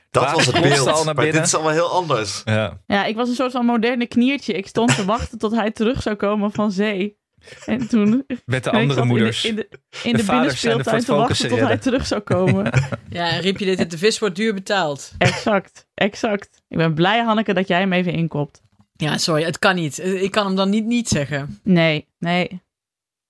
[0.10, 0.88] Dat was het beeld.
[0.88, 2.42] al naar maar dit is allemaal heel anders.
[2.46, 2.82] Ja.
[2.88, 4.54] Ja, ik was een soort van moderne kniertje.
[4.54, 7.18] Ik stond te wachten tot hij terug zou komen van zee.
[7.66, 8.26] En toen.
[8.46, 9.46] Met de andere moeders.
[9.46, 12.72] In de, in de, in De binnenspeeltuin te wachten tot hij terug zou komen.
[13.10, 15.12] Ja, en riep je dit, de vis wordt duur betaald.
[15.18, 16.62] exact, exact.
[16.68, 18.62] Ik ben blij, Hanneke, dat jij hem even inkopt.
[18.94, 20.00] Ja, sorry, het kan niet.
[20.00, 21.60] Ik kan hem dan niet niet zeggen.
[21.64, 22.42] Nee, nee.
[22.42, 22.52] Het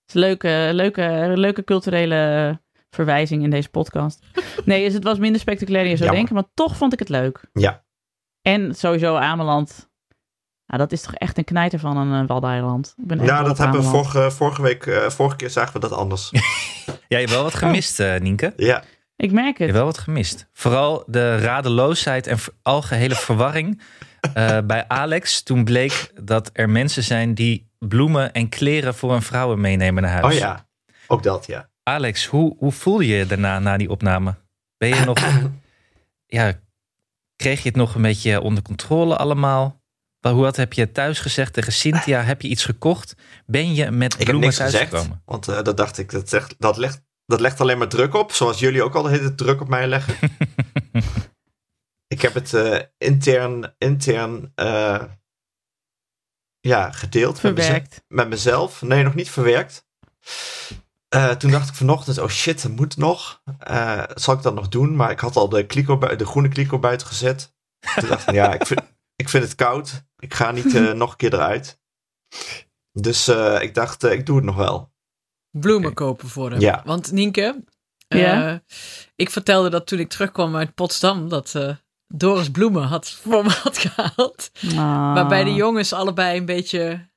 [0.08, 2.62] is een leuke, leuke, leuke culturele
[2.98, 4.20] verwijzing in deze podcast.
[4.66, 6.28] Nee, dus het was minder spectaculair dan je zou Jammer.
[6.30, 7.42] denken, maar toch vond ik het leuk.
[7.54, 7.84] Ja.
[8.42, 9.90] En sowieso Ameland.
[10.66, 12.94] Nou, dat is toch echt een knijter van een uh, Waddeneiland.
[12.98, 15.80] Ik ben echt Ja, dat hebben we vorige, vorige week, eh, vorige keer zagen we
[15.80, 16.30] dat anders.
[17.10, 18.54] Ja, je hebt wel wat gemist, eh, Nienke.
[18.58, 18.84] ja.
[19.16, 19.58] Ik merk Je het.
[19.58, 20.50] hebt wel wat gemist.
[20.54, 23.82] Vooral de radeloosheid en algehele verwarring
[24.34, 25.44] eh, bij Alex.
[25.44, 30.12] Toen bleek dat er mensen zijn die bloemen en kleren voor hun vrouwen meenemen naar
[30.12, 30.26] huis.
[30.34, 30.68] Oh ja,
[31.08, 31.70] ook dat, ja.
[31.88, 34.36] Alex, hoe, hoe voel je je daarna, na die opname?
[34.78, 35.18] Ben je nog,
[36.38, 36.60] ja,
[37.36, 39.82] kreeg je het nog een beetje onder controle allemaal?
[40.20, 42.22] Wel, Hoe wat heb je thuis gezegd tegen Cynthia?
[42.22, 43.16] Heb je iets gekocht?
[43.46, 45.22] Ben je met Ik heb bloemen niks thuis gezegd, gekomen?
[45.26, 48.32] want eh, dat dacht ik, dat, zegt, dat, legt, dat legt alleen maar druk op.
[48.32, 50.16] Zoals jullie ook al de hele druk op mij leggen.
[52.16, 55.04] ik heb het eh, intern, intern eh,
[56.60, 58.04] ja, gedeeld Verwerkt.
[58.08, 58.82] met mezelf.
[58.82, 59.86] Nee, nog niet verwerkt.
[61.10, 63.42] Eh, toen dacht ik vanochtend, oh shit, dat moet nog.
[63.60, 64.96] Eh, zal ik dat nog doen?
[64.96, 67.56] Maar ik had al de, kliko, de groene kliko buiten gezet.
[67.96, 68.82] Toen dacht ik, ja, ik vind,
[69.16, 70.06] ik vind het koud.
[70.18, 71.80] Ik ga niet eh, nog een keer eruit.
[72.92, 74.92] Dus eh, ik dacht, ik doe het nog wel.
[75.52, 76.60] Bloemen kopen voor hem.
[76.60, 76.82] Ja.
[76.86, 77.64] Want Nienke,
[78.08, 78.64] eh, Ja?
[79.16, 81.76] ik vertelde dat toen ik terugkwam uit Potsdam, dat eh,
[82.08, 84.50] Doris bloemen had voor me had gehaald.
[84.64, 84.76] Ah.
[85.14, 87.10] Waarbij de jongens allebei een beetje...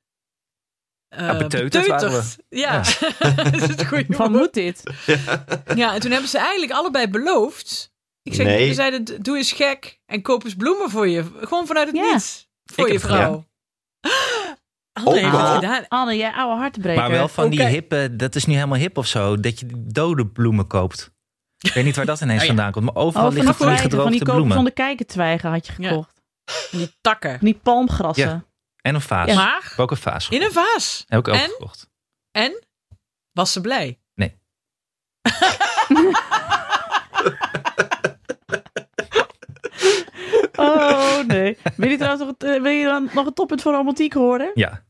[1.11, 2.77] eh, Ja, beteuterd waren Ja,
[3.35, 4.83] dat is het goede Van moet dit?
[5.75, 7.91] Ja, en toen hebben ze eigenlijk allebei beloofd.
[8.23, 8.67] Ik zeg, Nee.
[8.67, 11.23] ze zeiden, doe eens gek en koop eens bloemen voor je.
[11.41, 12.11] Gewoon vanuit het Ja.
[12.11, 12.49] niets.
[12.73, 13.45] Voor Ik je vrouw.
[14.93, 15.53] Anne heeft het Oh.
[15.55, 15.85] gedaan.
[15.87, 17.01] Anne, jij oude hartebreker.
[17.01, 19.83] Maar wel van die hippe, dat is nu helemaal hip of zo, dat je die
[19.87, 21.11] dode bloemen koopt.
[21.59, 22.53] Ik weet niet waar dat ineens Oh ja.
[22.53, 24.47] vandaan komt, maar overal Oh, van die liggen van die twijgen, van die gedroogde kopen
[24.47, 24.55] bloemen.
[24.55, 25.87] van de kijkentwijgen had je Ja.
[25.89, 26.21] gekocht.
[26.71, 27.37] Die takken.
[27.41, 28.45] Die palmgrassen.
[28.81, 29.27] En een vaas.
[29.27, 29.35] Ja.
[29.35, 30.57] Maar ook een vaas in gekocht.
[30.57, 31.05] een vaas.
[31.07, 31.49] Heb ik ook En?
[31.49, 31.89] gekocht.
[32.31, 32.63] En?
[33.31, 33.99] Was ze blij?
[34.15, 34.39] Nee.
[40.55, 41.57] Oh nee.
[41.75, 44.51] Wil je trouwens nog, het, eh, wil je dan nog een toppunt van romantiek horen?
[44.53, 44.81] Ja.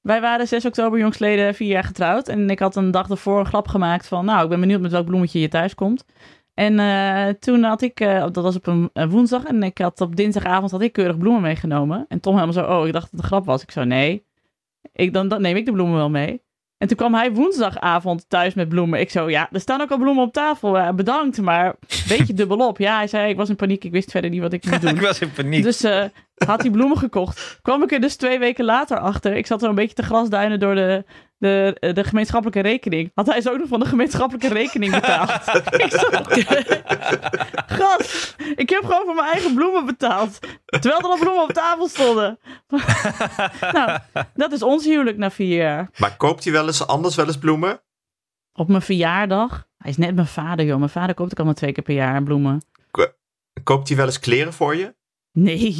[0.00, 2.28] Wij waren 6 oktober jongsleden vier jaar getrouwd.
[2.28, 4.24] En ik had een dag ervoor een grap gemaakt van...
[4.24, 6.04] Nou, ik ben benieuwd met welk bloemetje je thuis komt.
[6.58, 8.00] En eh, toen had ik...
[8.00, 9.44] eh, dat was op een, een woensdag.
[9.44, 12.04] En ik had op dinsdagavond had ik keurig bloemen meegenomen.
[12.08, 12.78] En Tom helemaal zo...
[12.78, 13.62] Oh, ik dacht dat het een grap was.
[13.62, 14.24] Ik zo, nee.
[14.92, 16.42] Ik, dan, dan neem ik de bloemen wel mee.
[16.78, 19.00] En toen kwam hij woensdagavond thuis met bloemen.
[19.00, 20.94] Ik zo, ja, er staan ook al bloemen op tafel.
[20.94, 22.78] Bedankt, maar een beetje dubbelop.
[22.78, 23.84] Ja, hij zei, ik was in paniek.
[23.84, 24.94] Ik wist verder niet wat ik moest doen.
[24.96, 25.62] Ik was in paniek.
[25.62, 26.04] Dus eh,
[26.46, 27.58] had hij bloemen gekocht.
[27.62, 29.36] Kwam ik er dus twee weken later achter.
[29.36, 31.04] Ik zat er een beetje te grasduinen door de,
[31.38, 33.10] de, eh, de gemeenschappelijke rekening.
[33.14, 35.30] Had hij ze ook nog van de gemeenschappelijke rekening betaald.
[35.84, 36.44] ik zat...
[37.66, 40.38] Gast, ik heb gewoon voor mijn eigen bloemen betaald.
[40.64, 42.38] Terwijl er al bloemen op tafel stonden.
[43.72, 43.98] nou,
[44.34, 45.90] dat is ons huwelijk na vier jaar.
[45.96, 47.80] Maar koopt hij wel eens anders wel eens bloemen?
[48.52, 49.66] Op mijn verjaardag.
[49.78, 50.78] Hij is net mijn vader, joh.
[50.78, 52.62] Mijn vader koopt ook al maar twee keer per jaar bloemen.
[53.62, 54.94] Koopt hij wel eens kleren voor je?
[55.32, 55.76] Nee,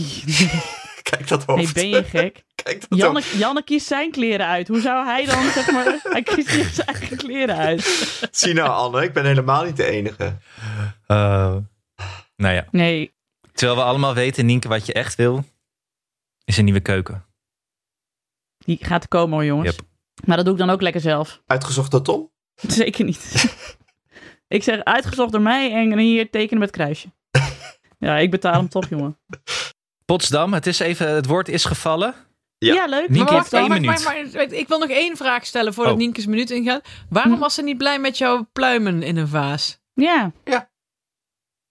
[1.10, 1.74] Kijk dat nee hoofd.
[1.74, 2.44] ben je gek?
[2.62, 3.38] Kijk dat Janne, hoofd.
[3.38, 4.68] Janne kiest zijn kleren uit.
[4.68, 5.98] Hoe zou hij dan, zeg maar...
[6.12, 7.82] Hij kiest niet zijn eigen kleren uit.
[8.30, 10.38] Zie nou Anne, ik ben helemaal niet de enige.
[11.06, 11.56] Eh,
[12.36, 12.66] nou ja.
[12.70, 13.12] Nee,
[13.58, 15.44] Terwijl we allemaal weten, Nienke, wat je echt wil,
[16.44, 17.24] is een nieuwe keuken.
[18.58, 19.70] die gaat er komen hoor, jongens.
[19.70, 19.86] Yep.
[20.24, 21.42] Maar dat doe ik dan ook lekker zelf.
[21.46, 22.30] Uitgezocht door Tom?
[22.54, 23.54] Zeker niet.
[24.48, 27.08] ik zeg uitgezocht door mij en hier tekenen met kruisje.
[27.98, 29.18] ja, ik betaal hem toch, jongen.
[30.12, 32.14] Potsdam, het, is even, het woord is gevallen.
[32.58, 32.74] Ja.
[32.74, 33.08] Ja, leuk.
[33.08, 33.86] Nienke Maar wacht, één minuut.
[33.86, 35.98] maar- maar- maar- ik wil nog één vraag stellen voordat Oh.
[35.98, 36.88] Nienke's minuut ingaat.
[37.08, 37.38] Waarom Hm.
[37.38, 39.80] was ze niet blij met jouw pluimen in een vaas?
[39.94, 40.32] Ja.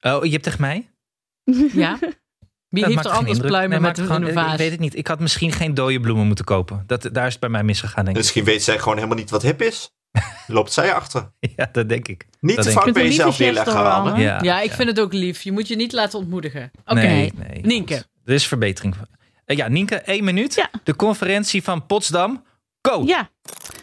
[0.01, 0.89] Oh, je hebt tegen mij?
[1.73, 1.97] Ja?
[2.69, 3.47] Wie Dat heeft er anders indruk.
[3.51, 4.51] pluimen Nee, met een, gewoon- in een vaas?
[4.51, 4.95] Ik weet het niet.
[4.95, 6.83] Ik had misschien geen dode bloemen moeten kopen.
[6.87, 8.15] Dat, daar is het bij mij misgegaan, denk ik.
[8.21, 9.91] Misschien weet zij gewoon helemaal niet wat hip is.
[10.47, 11.31] Loopt zij achter.
[11.39, 12.25] Ja, dat denk ik.
[12.39, 14.19] Niet Dat te vaak bij jezelf neerleggen.
[14.19, 15.41] Ja, Ja, ik vind het ook lief.
[15.41, 16.71] Je moet je niet laten ontmoedigen.
[16.85, 17.61] Oké, Nee, nee.
[17.61, 18.03] Nienke.
[18.27, 18.95] Er is verbetering.
[19.45, 20.55] Eh, ja, Nienke, één minuut.
[20.55, 20.69] Ja.
[20.83, 22.43] De conferentie van Potsdam.
[22.81, 23.03] Go!
[23.05, 23.29] Ja.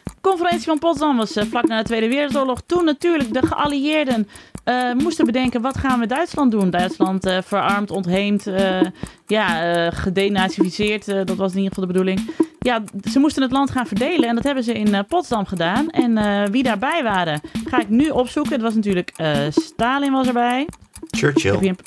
[0.02, 2.60] De conferentie van Potsdam was eh, vlak na de Tweede Wereldoorlog.
[2.66, 4.28] Toen natuurlijk de geallieerden
[4.64, 6.70] eh, moesten bedenken wat gaan we Duitsland doen.
[6.70, 8.80] Duitsland eh, verarmd, ontheemd, eh,
[9.26, 11.06] ja, eh, gedenazificeerd.
[11.06, 12.30] dat was in ieder geval de bedoeling.
[12.58, 15.90] Ja, ze moesten het land gaan verdelen en dat hebben ze in Potsdam gedaan.
[15.90, 18.52] En eh, wie daarbij waren, ga ik nu opzoeken.
[18.52, 20.68] Het was natuurlijk eh, Stalin was erbij.
[21.10, 21.58] Churchill.
[21.68, 21.78] Een-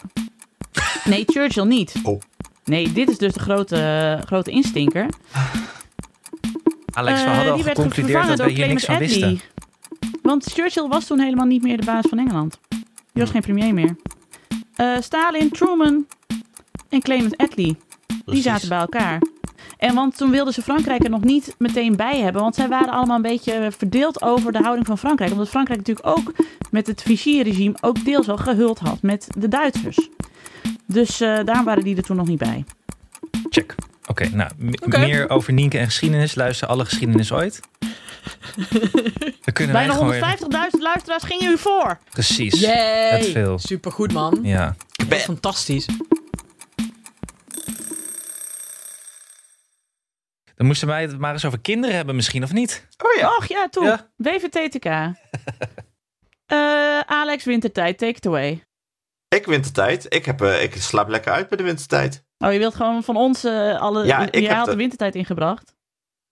[1.04, 1.93] Nee, Churchill niet.
[2.04, 2.22] Oh.
[2.67, 5.06] Nee, dit is dus de grote, grote instinker.
[6.93, 8.97] Alex, we Eh, hadden al die werd geconcludeerd vervangen dat we door hier niks van
[8.97, 9.23] wisten.
[9.23, 9.41] Attlee.
[10.21, 12.60] Want Churchill was toen helemaal niet meer de baas van Engeland.
[13.13, 13.95] Die was geen premier meer.
[14.75, 16.06] Eh, Stalin, Truman
[16.89, 17.77] en Clement Attlee,
[18.25, 19.21] die zaten bij elkaar.
[19.77, 22.41] En want toen wilden ze Frankrijk er nog niet meteen bij hebben.
[22.41, 25.32] Want zij waren allemaal een beetje verdeeld over de houding van Frankrijk.
[25.32, 26.34] Omdat Frankrijk natuurlijk ook
[26.71, 30.10] met het Vichy-regime ook deels wel gehuld had met de Duitsers.
[30.88, 32.65] Dus eh daar waren die er toen nog niet bij.
[33.50, 33.76] Check.
[34.06, 34.52] Oké, nou,
[34.86, 36.36] meer over Nienke en geschiedenis.
[36.36, 37.60] Luister alle geschiedenis ooit.
[39.71, 40.13] Bijna gewoon...
[40.13, 40.19] 150.000
[40.80, 42.00] luisteraars gingen u voor.
[42.10, 42.60] Precies.
[42.60, 43.19] Yay!
[43.19, 43.60] Dat veel.
[43.60, 44.39] Supergoed, man.
[44.41, 44.76] Ja.
[45.08, 45.86] Dat fantastisch.
[50.56, 52.88] Dan moesten wij het maar eens over kinderen hebben misschien, of niet?
[52.97, 53.36] Oh ja.
[53.36, 53.86] Och ja, toe.
[53.86, 54.10] Ja.
[54.15, 54.86] WVTTK.
[56.47, 58.66] Eh Alex Wintertijd, take it away.
[59.38, 60.06] Ik wintertijd.
[60.13, 62.26] Ik, heb, eh, ik slaap lekker uit bij de wintertijd.
[62.38, 64.06] Oh, je wilt gewoon van ons eh, alle...
[64.06, 65.76] Ja, ik jij heb had de de- wintertijd ingebracht.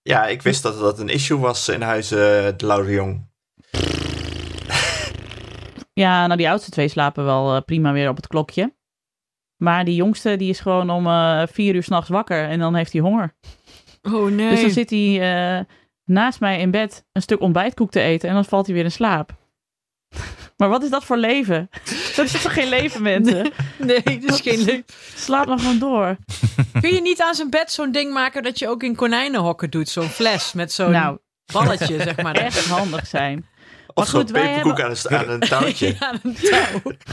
[0.02, 2.18] Ja, ik wist dat dat een issue was in huis eh,
[2.56, 3.26] de Laude Jong.
[5.92, 8.74] Ja, nou die oudste twee slapen wel eh, prima weer op het klokje.
[9.56, 12.92] Maar die jongste die is gewoon om eh, vier uur s'nachts wakker en dan heeft
[12.92, 13.34] hij honger.
[14.02, 14.50] Oh nee.
[14.54, 15.20] Dus dan zit hij
[15.58, 15.64] eh,
[16.04, 18.90] naast mij in bed een stuk ontbijtkoek te eten en dan valt hij weer in
[18.92, 19.30] slaap.
[20.56, 21.68] Maar wat is dat voor leven?
[22.16, 23.52] Dat is toch geen leven, mensen?
[23.78, 24.84] Nee, dat is geen leuk.
[25.14, 26.16] Slaap maar gewoon door.
[26.80, 29.88] Kun je niet aan zijn bed zo'n ding maken dat je ook in konijnenhokken doet?
[29.88, 31.18] Zo'n fles met zo'n Nou,
[31.52, 32.34] balletje, zeg maar.
[32.34, 33.46] echt handig zijn.
[33.94, 35.96] Of zo'n goed, wij peperkoek hebben- aan, een, aan een touwtje.
[36.00, 36.34] Ja, een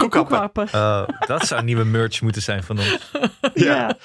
[0.10, 0.47] touw.
[0.71, 3.10] Oh, dat zou nieuwe merch moeten zijn van ons.
[3.53, 3.97] Ja.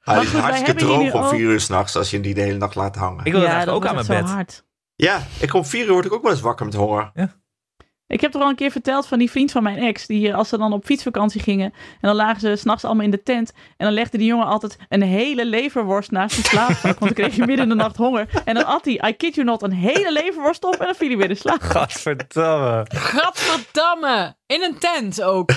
[0.00, 2.40] Hij Maar is goed, hartstikke droog om vier uur s'nachts als je hem die de
[2.40, 3.24] hele nacht laat hangen.
[3.24, 4.28] Ik wil het ja, eigenlijk ook aan mijn bed.
[4.28, 4.64] zo hard.
[4.96, 7.10] Ja, ik om vier uur word ik ook wel eens wakker met honger.
[8.08, 10.06] Ik heb er al een keer verteld van die vriend van mijn ex.
[10.06, 11.72] Die als ze dan op fietsvakantie gingen.
[11.74, 13.52] En dan lagen ze s'nachts allemaal in de tent.
[13.76, 16.98] En dan legde die jongen altijd een hele leverworst naast zijn slaapzak.
[16.98, 18.28] want dan kreeg je midden in de nacht honger.
[18.44, 20.74] En dan at hij, I kid you not, een hele leverworst op.
[20.74, 21.60] En dan viel hij weer in slaap.
[21.62, 22.86] Gadverdamme.
[22.88, 24.36] Gadverdamme.
[24.46, 25.50] In een tent ook.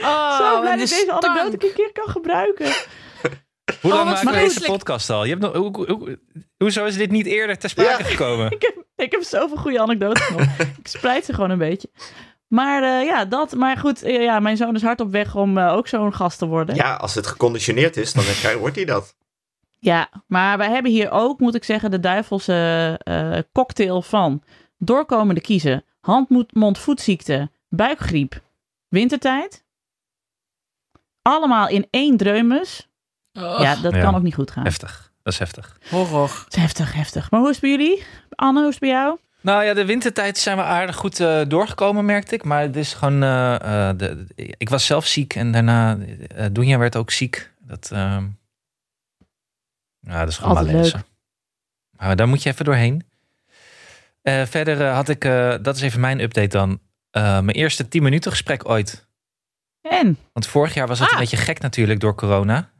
[0.00, 2.72] Oh, Zo blij dat de ik deze anekdote een keer kan gebruiken.
[3.80, 5.24] Hoe lang Oh, maken we deze podcast al?
[5.24, 6.18] Je hebt nog, hoe, hoe-
[6.64, 8.08] hoezo is dit niet eerder ter sprake Ja.
[8.08, 8.50] gekomen?
[8.56, 10.40] Ik heb, ik heb zoveel goede anekdotes nog.
[10.82, 11.90] Ik spreid ze gewoon een beetje.
[12.48, 13.54] Maar eh, ja, dat.
[13.54, 16.38] Maar goed, eh, ja, mijn zoon is hard op weg om eh, ook zo'n gast
[16.38, 16.74] te worden.
[16.74, 18.24] Ja, als het geconditioneerd is, dan
[18.58, 19.16] wordt hij dat.
[19.78, 22.54] Ja, maar wij hebben hier ook, moet ik zeggen, de duivelse
[23.02, 24.42] eh, cocktail van
[24.78, 28.40] doorkomende kiezen, hand-mond-voetziekte, buikgriep,
[28.88, 29.64] wintertijd.
[31.22, 32.88] Allemaal in één dreumes.
[33.32, 34.00] Oh, ja, dat Ja.
[34.00, 34.64] kan ook niet goed gaan.
[34.64, 35.09] Heftig.
[35.22, 35.78] Dat is heftig.
[35.90, 36.42] horror.
[36.44, 37.30] Het is heftig, heftig.
[37.30, 38.04] Maar hoe is het bij jullie?
[38.34, 39.18] Anne, hoe is het bij jou?
[39.40, 42.44] Nou ja, de wintertijd zijn we aardig goed eh, doorgekomen, merkte ik.
[42.44, 43.22] Maar het is gewoon...
[43.22, 43.54] eh,
[43.88, 45.98] eh, de, de- ik was zelf ziek en daarna...
[46.52, 47.50] Doenja werd ook ziek.
[47.58, 48.24] Dat, ehm,
[50.00, 51.04] ja, dat is gewoon Altijd malaise.
[51.90, 53.04] Maar daar moet je even doorheen.
[54.22, 55.24] Eh, verder had ik...
[55.24, 56.78] eh, dat is even mijn update dan.
[57.10, 59.06] Eh, mijn eerste 10 minuten gesprek ooit.
[59.80, 60.18] En?
[60.32, 61.14] Want vorig jaar was het Ah.
[61.14, 62.70] een beetje gek natuurlijk door corona.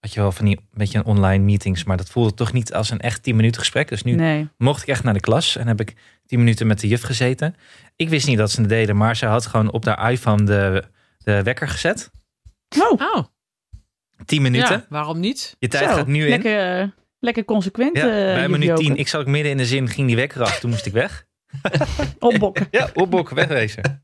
[0.00, 2.90] Had je wel van die een beetje online meetings, maar dat voelde toch niet als
[2.90, 3.88] een echt 10 minuten gesprek.
[3.88, 4.48] Dus nu Nee.
[4.56, 5.94] mocht ik echt naar de klas en heb ik
[6.26, 7.56] 10 minuten met de juf gezeten.
[7.96, 10.84] Ik wist niet dat ze het deden, maar ze had gewoon op haar iPhone de,
[11.18, 12.10] de wekker gezet.
[12.78, 13.24] Oh, Oh,
[14.24, 14.74] 10 minuten.
[14.76, 15.56] ja, waarom niet?
[15.58, 15.96] Je tijd zo.
[15.96, 16.28] gaat nu in.
[16.28, 17.96] Lekker, eh, lekker consequent.
[17.96, 18.80] Ja, eh, bij minuut Joke.
[18.80, 18.96] 10.
[18.96, 20.58] Ik zat ook midden in de zin, ging die wekker af.
[20.60, 21.26] Toen moest ik weg.
[22.18, 22.66] Opbokken.
[22.70, 23.82] Ja, opbokken, wegwezen.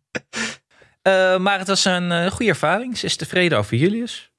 [1.02, 2.98] Eh, maar het was een eh, goede ervaring.
[2.98, 4.32] Ze is tevreden over Julius.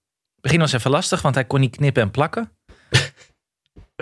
[0.46, 2.50] Het begin was even lastig, want hij kon niet knippen en plakken.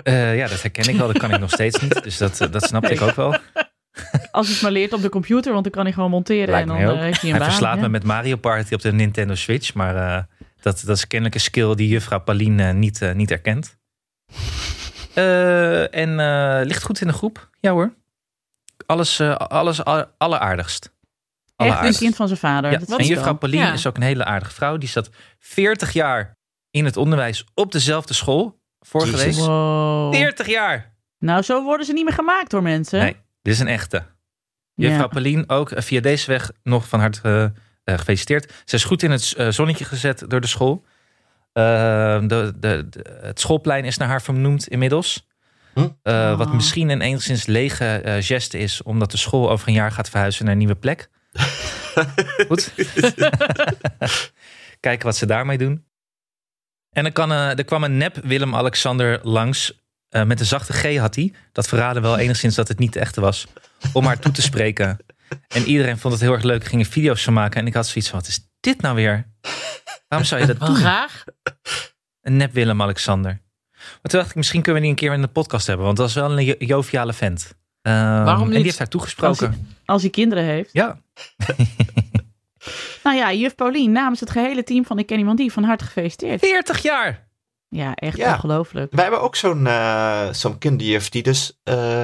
[0.02, 1.06] Eh, ja, dat herken ik wel.
[1.06, 2.02] Dat kan ik nog steeds niet.
[2.02, 3.36] Dus dat, eh, dat snapte ik ook wel.
[4.30, 6.48] Als het maar leert op de computer, want dan kan hij gewoon monteren.
[6.48, 6.96] Lijkt en dan ook.
[6.96, 7.48] eh, heeft hij een Hij baan.
[7.50, 7.80] verslaat ja.
[7.82, 9.74] me met Mario Party op de Nintendo Switch.
[9.74, 10.22] Maar eh,
[10.60, 13.76] dat, dat is kennelijk een skill die juffrouw Pauline niet, niet erkent.
[15.14, 17.50] Eh, en eh, ligt goed in de groep.
[17.60, 17.94] Ja hoor.
[18.86, 20.92] Alles, eh, alles al- alleraardigst.
[21.56, 22.70] Echt een kind van zijn vader.
[22.70, 23.34] Ja, dat en juffrouw.
[23.34, 23.72] Pauline Ja.
[23.72, 24.76] is ook een hele aardige vrouw.
[24.76, 26.33] Die zat 40 jaar
[26.74, 29.38] in het onderwijs op dezelfde school geweest.
[29.38, 30.14] Wow.
[30.14, 30.94] 40 jaar!
[31.18, 32.98] Nou, zo worden ze niet meer gemaakt door mensen.
[32.98, 34.02] Nee, dit is een echte.
[34.74, 35.06] Juffrouw Ja.
[35.06, 37.50] Pauline ook eh, via deze weg nog van harte eh, eh,
[37.98, 38.52] gefeliciteerd.
[38.64, 40.84] Ze is goed in het zonnetje gezet door de school.
[41.52, 42.52] De, de,
[42.90, 45.26] de- het schoolplein is naar haar vernoemd inmiddels.
[45.74, 46.52] Wat Oh.
[46.54, 50.52] misschien een enigszins lege geste is, omdat de school over een jaar gaat verhuizen naar
[50.52, 51.08] een nieuwe plek.
[52.48, 52.72] Goed.
[54.80, 55.84] Kijken wat ze daarmee doen.
[56.94, 59.82] En er, kan, eh, er kwam een nep Willem-Alexander langs.
[60.08, 61.32] eh, met een zachte G had hij.
[61.52, 63.46] Dat verraadde wel enigszins dat het niet de echte was.
[63.92, 64.98] Om haar toe te spreken.
[65.48, 66.64] En iedereen vond het heel erg leuk.
[66.64, 67.60] Gingen video's van maken.
[67.60, 69.26] En ik had zoiets van, wat is dit nou weer?
[70.08, 70.78] Waarom zou je dat doen?
[70.82, 71.24] raar.
[72.22, 73.40] Een nep Willem-Alexander.
[73.72, 75.84] Maar toen dacht ik, misschien kunnen we die een keer in de podcast hebben.
[75.86, 77.54] Want dat is wel een jo- joviale vent.
[77.82, 78.54] Ehm, Waarom En niet?
[78.54, 79.68] die heeft haar toegesproken.
[79.84, 80.70] Als hij kinderen heeft.
[80.72, 80.98] Ja,
[83.04, 85.84] Nou ja, juf Paulien namens het gehele team van Ik Ken Iemand Die van harte
[85.84, 86.40] gefeliciteerd.
[86.40, 87.28] 40 jaar.
[87.68, 88.32] Ja, echt Ja.
[88.34, 88.92] ongelooflijk.
[88.92, 92.02] Wij hebben ook zo'n eh zo'n kinderjuf die dus eh,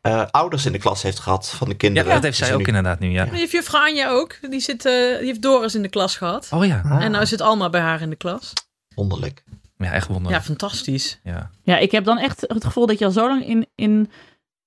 [0.00, 2.12] eh, ouders in de klas heeft gehad van de Ja, kinderen.
[2.12, 3.24] dat heeft zij Dus ook nu- inderdaad nu, ja.
[3.24, 4.38] Maar heeft juffrouw Anja ook.
[4.50, 6.48] Die, zit, eh, die heeft Doris in de klas gehad.
[6.54, 6.80] Oh ja.
[6.84, 8.52] Ah, En nou zit Alma bij haar in de klas.
[8.94, 9.44] wonderlijk.
[9.76, 10.44] Ja, echt Ja, wonderlijk.
[10.44, 11.20] fantastisch.
[11.22, 11.50] Ja.
[11.62, 14.10] Ja, ik heb dan echt het gevoel dat je al zo lang in, in,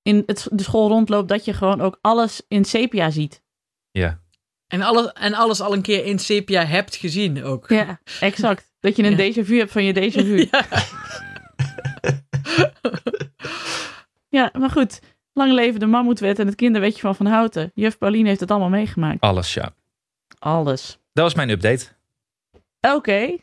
[0.01, 3.41] in het, de school rondloopt dat je gewoon ook alles in sepia ziet.
[3.91, 4.19] ja.
[4.71, 7.69] En, alle, en alles al een keer in sepia hebt gezien ook.
[7.69, 8.71] Ja, exact.
[8.79, 9.31] Dat je een Ja.
[9.31, 10.47] déjà vu hebt van je déjà vu.
[10.51, 10.65] Ja.
[14.29, 14.99] Ja, maar goed.
[15.33, 17.71] Lang leven de mammoetwet en het kinderwetje van Van Houten.
[17.73, 19.21] Juf Pauline heeft het allemaal meegemaakt.
[19.21, 19.73] Alles, ja.
[20.39, 20.99] Alles.
[21.13, 21.85] Dat was mijn update.
[22.81, 23.35] Oké.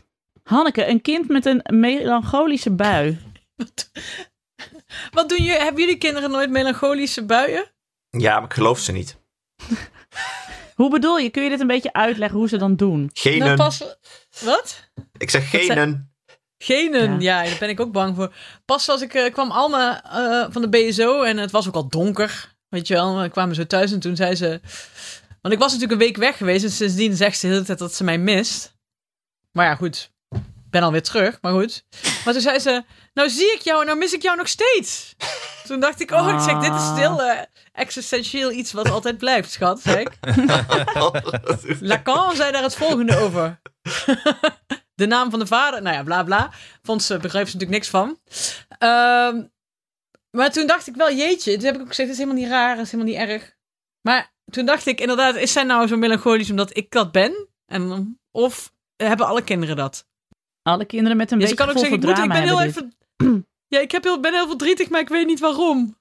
[0.42, 3.18] Hanneke, een kind met een melancholische bui.
[5.10, 5.60] Wat doen jullie?
[5.60, 7.70] Hebben jullie kinderen nooit melancholische buien?
[8.10, 9.16] Ja, maar ik geloof ze niet.
[10.78, 11.30] Hoe bedoel je?
[11.30, 13.10] Kun je dit een beetje uitleggen hoe ze dan doen?
[13.12, 13.46] Genen.
[13.46, 13.84] Nou, pas...
[14.40, 14.90] Wat?
[15.16, 16.12] Ik zeg genen.
[16.58, 17.42] Genen, ja.
[17.42, 18.34] daar ben ik ook bang voor.
[18.64, 21.88] Pas als ik eh, kwam Alma eh, van de BSO en het was ook al
[21.88, 22.56] donker.
[22.68, 24.60] Weet je wel, we kwamen zo thuis en toen zei ze...
[25.42, 27.78] Want ik was natuurlijk een week weg geweest en sindsdien zegt ze de hele tijd
[27.78, 28.76] dat ze mij mist.
[29.52, 30.10] Maar ja, goed.
[30.34, 31.84] Ik ben alweer terug, maar goed.
[32.24, 35.14] Maar toen zei ze, nou zie ik jou en nou mis ik jou nog steeds.
[35.66, 37.42] Toen dacht ik, oh, ik zeg, dit is stil eh,
[37.78, 40.10] existentieel iets wat altijd blijft, schat, ik.
[41.80, 43.60] Lacan zei daar het volgende over.
[44.94, 46.50] de naam van de vader, nou ja, bla bla.
[46.82, 48.18] Vond ze, begreep ze natuurlijk niks van.
[48.78, 49.42] Ehm,
[50.30, 52.52] maar toen dacht ik wel, jeetje, toen heb ik ook gezegd, het is helemaal niet
[52.52, 53.56] raar, het is helemaal niet erg.
[54.00, 57.48] Maar toen dacht ik inderdaad, is zij nou zo melancholisch omdat ik dat ben?
[57.66, 60.06] En, of hebben alle kinderen dat?
[60.62, 62.96] Alle kinderen met een Ja, ze beetje kan gevoel ik, moet, ik ben heel even...
[63.68, 65.96] Ja, ik heb heel, ben heel verdrietig, maar ik weet niet waarom.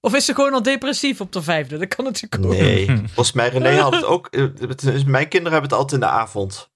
[0.00, 1.78] Of is ze gewoon al depressief op de vijfde?
[1.78, 2.50] Dat kan natuurlijk ook.
[2.52, 4.26] Nee, volgens mij René had het ook.
[4.26, 6.70] eh, het is- Mijn kinderen hebben het altijd in de avond.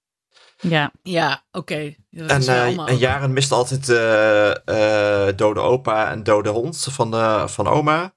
[0.59, 0.91] Ja.
[1.03, 1.95] Ja, oké.
[2.11, 2.97] En, eh, en.
[2.97, 8.13] Jaren mist altijd eh, eh, dode opa en dode hond van, de, van oma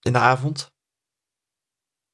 [0.00, 0.72] in de avond.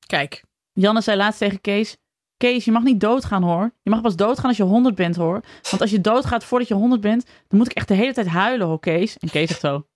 [0.06, 0.44] Kijk.
[0.72, 1.96] Janne zei laatst tegen Kees...
[2.36, 3.72] Kees, je mag niet doodgaan hoor.
[3.82, 5.40] Je mag pas doodgaan als je 100 bent hoor.
[5.70, 8.26] Want als je doodgaat voordat je 100 bent, dan moet ik echt de hele tijd
[8.26, 9.16] huilen hoor, Kees.
[9.18, 9.86] En Kees zegt zo.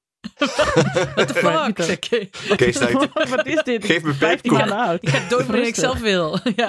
[1.14, 1.78] What the fuck?
[1.78, 2.28] ik.
[2.56, 3.84] Kees denkt, Wat is dit?
[3.84, 4.58] Geef me 15 peperkoek.
[4.58, 4.98] maanden oud.
[5.02, 6.38] Ik ga dood wanneer ik zelf wil.
[6.56, 6.68] ja.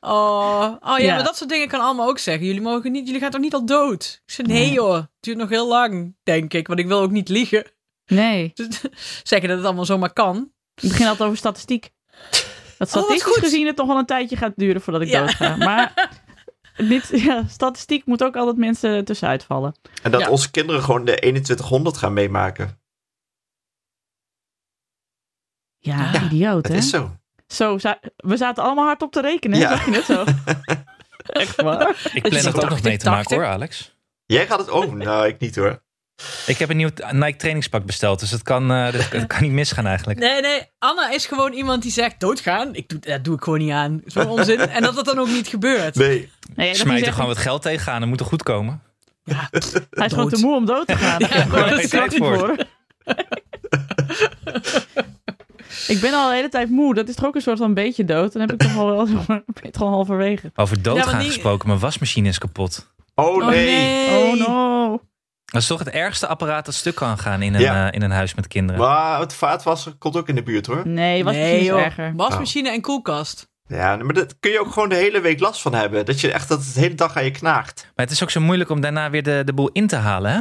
[0.00, 1.14] Oh, oh ja, Ja.
[1.14, 2.46] maar dat soort dingen kan allemaal ook zeggen.
[2.46, 4.20] Jullie mogen niet, jullie gaan toch niet al dood?
[4.26, 6.66] Ik zeg, nee joh, het duurt nog heel lang, denk ik.
[6.66, 7.64] Want ik wil ook niet liegen.
[8.06, 8.80] Nee, Dus
[9.22, 10.50] zeggen dat het allemaal zomaar kan.
[10.82, 11.90] ik begin altijd over statistiek.
[12.78, 13.44] Dat Oh, statistisch goed.
[13.44, 15.18] gezien het nog wel een tijdje gaat duren voordat ik Ja.
[15.20, 15.56] doodga.
[15.56, 16.10] Maar
[16.88, 19.74] dit, ja, statistiek moet ook altijd mensen tussenuit vallen.
[20.02, 20.28] En dat Ja.
[20.30, 22.80] onze kinderen gewoon de 2100 gaan meemaken.
[25.78, 26.78] Ja, Ja, idioot Dat hè?
[26.78, 27.16] is zo.
[27.46, 27.76] Zo,
[28.16, 29.68] we zaten allemaal hard op te rekenen, Ja.
[29.68, 30.24] zag je net zo?
[31.42, 32.10] Echt waar?
[32.12, 33.36] Ik plan dat ook nog 80, mee te maken 80.
[33.36, 33.96] hoor, Alex.
[34.26, 34.96] Jij gaat het over.
[34.96, 35.82] Nou, ik niet hoor.
[36.46, 39.86] Ik heb een nieuw Nike trainingspak besteld, dus het kan, eh, het kan niet misgaan
[39.86, 40.18] eigenlijk.
[40.18, 42.74] Nee, nee, Anna is gewoon iemand die zegt doodgaan.
[42.74, 44.02] Ik doe, dat doe ik gewoon niet aan.
[44.06, 44.58] Zo'n onzin.
[44.76, 45.94] En dat dat dan ook niet gebeurt.
[45.94, 46.30] Nee.
[46.54, 48.82] Nee, dat Smijt er echt- gewoon wat geld tegenaan, dat moet er goed komen.
[49.24, 49.48] Ja,
[49.90, 51.20] Hij is gewoon te moe om dood te gaan.
[51.28, 52.38] Ja, Ja, maar dat dat is tijd voor.
[52.38, 52.56] voor.
[55.88, 56.94] ik ben al de hele tijd moe.
[56.94, 58.32] Dat is toch ook een soort van beetje dood.
[58.32, 60.50] Dan heb ik toch al wel ben toch al halverwege.
[60.54, 62.92] Over doodgaan Ja, maar die- gesproken, mijn wasmachine is kapot.
[63.14, 63.66] Oh Oh nee.
[63.66, 64.30] nee.
[64.32, 65.00] Oh no.
[65.52, 67.86] Dat is toch het ergste apparaat dat stuk kan gaan in een, Ja.
[67.86, 68.80] eh, in een huis met kinderen.
[68.80, 70.88] Maar het vaatwasser komt ook in de buurt hoor.
[70.88, 72.12] Nee, was nee, erger.
[72.16, 73.50] Wasmachine en koelkast.
[73.66, 76.04] Ja, maar dat kun je ook gewoon de hele week last van hebben.
[76.04, 77.82] Dat je echt dat het de hele dag aan je knaagt.
[77.82, 80.32] Maar het is ook zo moeilijk om daarna weer de, de boel in te halen,
[80.32, 80.40] hè?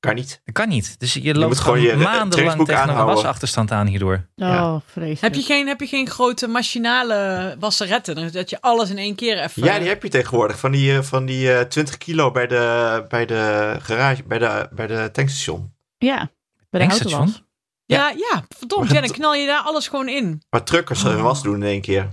[0.00, 0.40] Ja, kan niet.
[0.44, 1.00] Dat kan niet.
[1.00, 4.28] Dus je loopt gewoon je, eh, maandenlang tegen een wasachterstand aan hierdoor.
[4.34, 4.74] Ja.
[4.74, 5.20] Oh, vreselijk.
[5.20, 8.32] Heb je, geen, heb je geen grote machinale wasseretten?
[8.32, 9.64] Dat je alles in één keer even...
[9.64, 10.58] Ja, die heb je tegenwoordig.
[10.58, 14.68] Van die, eh, van die eh, 20 kilo bij de, bij de garage, bij de,
[14.72, 15.74] bij de tankstation.
[15.98, 16.30] Ja,
[16.70, 17.20] bij de Tankstation?
[17.20, 17.42] autowas.
[17.84, 18.90] Ja, ja, verdomd.
[18.90, 20.42] Ja, dan knal je daar alles gewoon in.
[20.50, 21.10] Waar truckers Oh.
[21.10, 22.08] hun was doen in één keer.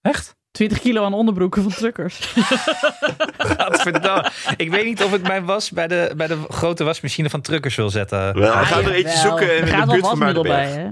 [0.00, 0.36] Echt?
[0.54, 2.18] 20 kilo aan onderbroeken van truckers.
[3.38, 4.30] Gadverdamme.
[4.56, 7.74] Ik weet niet of ik mijn was bij de, bij de grote wasmachine van truckers
[7.74, 8.18] wil zetten.
[8.18, 10.88] Wel, we Ah, gaan er eentje zoeken in Er de buurt van wasmiddel bij, hè?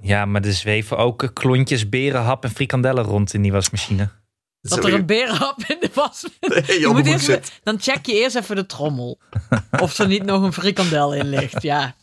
[0.00, 4.08] Ja, maar er zweven ook klontjes, berenhap en frikandellen rond in die wasmachine.
[4.60, 6.26] Dat er een berenhap in de was.
[6.80, 9.20] je moet eerst, dan check je eerst even de trommel.
[9.80, 11.62] Of er niet nog een frikandel in ligt.
[11.62, 11.94] Ja.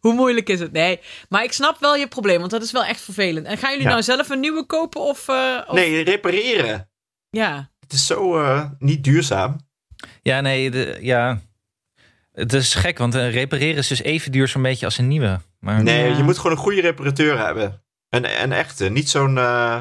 [0.04, 0.72] Hoe moeilijk is het?
[0.72, 1.00] Nee.
[1.28, 3.46] Maar ik snap wel je probleem, want dat is wel echt vervelend.
[3.46, 3.90] En gaan jullie Ja.
[3.90, 5.00] nou zelf een nieuwe kopen?
[5.00, 6.90] Of, eh, of- Nee, repareren.
[7.30, 7.70] Ja.
[7.80, 9.56] Het is zo eh, niet duurzaam.
[10.22, 11.40] Ja, nee, de, ja.
[12.32, 15.40] Het is gek, want een repareren is dus even duur zo'n beetje als een nieuwe.
[15.58, 16.16] Maar Nee, Ja.
[16.16, 17.82] je moet gewoon een goede reparateur hebben.
[18.08, 19.38] Een, een echte, niet zo'n...
[19.38, 19.80] eh,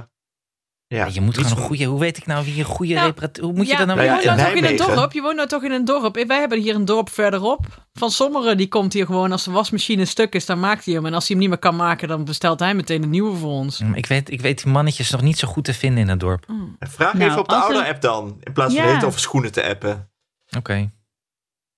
[0.95, 1.83] ja, je moet gewoon een goede.
[1.83, 3.43] Hoe weet ik nou wie een goede Nou, reparateur.
[3.43, 5.13] Hoe moet je ja, dat nou je Nou ja, woont nou toch in een dorp?
[5.13, 6.25] Je woont nou toch in een dorp?
[6.27, 7.87] Wij hebben hier een dorp verderop.
[7.93, 11.05] Van Sommeren, die komt hier gewoon als de wasmachine stuk is, dan maakt hij hem.
[11.05, 13.51] En als hij hem niet meer kan maken, dan bestelt hij meteen een nieuwe voor
[13.51, 13.81] ons.
[13.93, 16.45] Ik weet, ik weet die mannetjes nog niet zo goed te vinden in het dorp.
[16.79, 18.37] Vraag Nou, even op de oude app dan.
[18.43, 20.09] In plaats van hele over schoenen te appen.
[20.57, 20.91] Oké.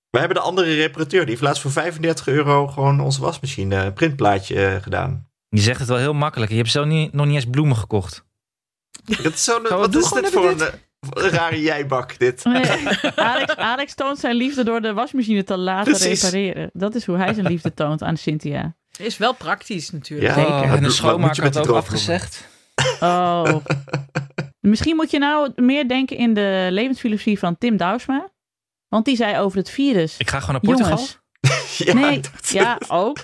[0.09, 1.19] Wij hebben de andere reparateur.
[1.19, 5.27] Die heeft laatst voor 35 euro gewoon onze wasmachine een printplaatje eh, gedaan.
[5.49, 6.51] Je zegt het wel heel makkelijk.
[6.51, 8.25] Je hebt zelf niet, nog niet eens bloemen gekocht.
[9.03, 10.59] Dat is zo'n, Zo, wat is dit voor een,
[11.09, 12.43] een rare jijbak, dit?
[12.43, 12.65] Nee,
[13.15, 16.21] Alex, Alex toont zijn liefde door de wasmachine te laten Precies.
[16.23, 16.69] repareren.
[16.73, 18.75] Dat is hoe hij zijn liefde toont aan Cynthia.
[18.97, 20.35] Is wel praktisch natuurlijk.
[20.35, 20.43] Ja.
[20.43, 20.63] Zeker.
[20.63, 22.47] En de wat schoonmaker moet je met had ook afgezegd.
[22.99, 23.55] Oh.
[24.59, 28.29] Misschien moet je nou meer denken in de levensfilosofie van Tim Douwsma.
[28.87, 30.17] Want die zei over het virus.
[30.17, 30.97] Ik ga gewoon naar Portugal.
[30.97, 31.19] Jongens,
[31.87, 33.17] Ja, nee, ja, ook.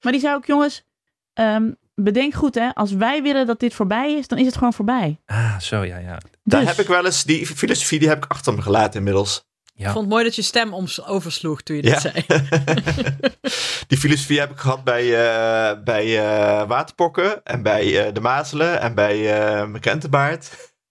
[0.00, 0.84] Maar die zei ook, jongens,
[1.32, 1.70] ehm,
[2.02, 2.74] bedenk goed hè.
[2.74, 5.20] Als wij willen dat dit voorbij is, dan is het gewoon voorbij.
[5.26, 6.18] Ah, zo ja, ja.
[6.42, 9.48] Daar Dus- heb ik wel eens, die filosofie die heb ik achter me gelaten inmiddels.
[9.74, 10.74] Ik vond het mooi dat je stem
[11.06, 11.90] oversloeg toen je Ja.
[11.90, 12.24] dit zei.
[13.88, 18.80] die filosofie heb ik gehad bij, eh, bij eh, waterpokken en bij eh, de mazelen
[18.80, 20.72] en bij eh mijn krentenbaard.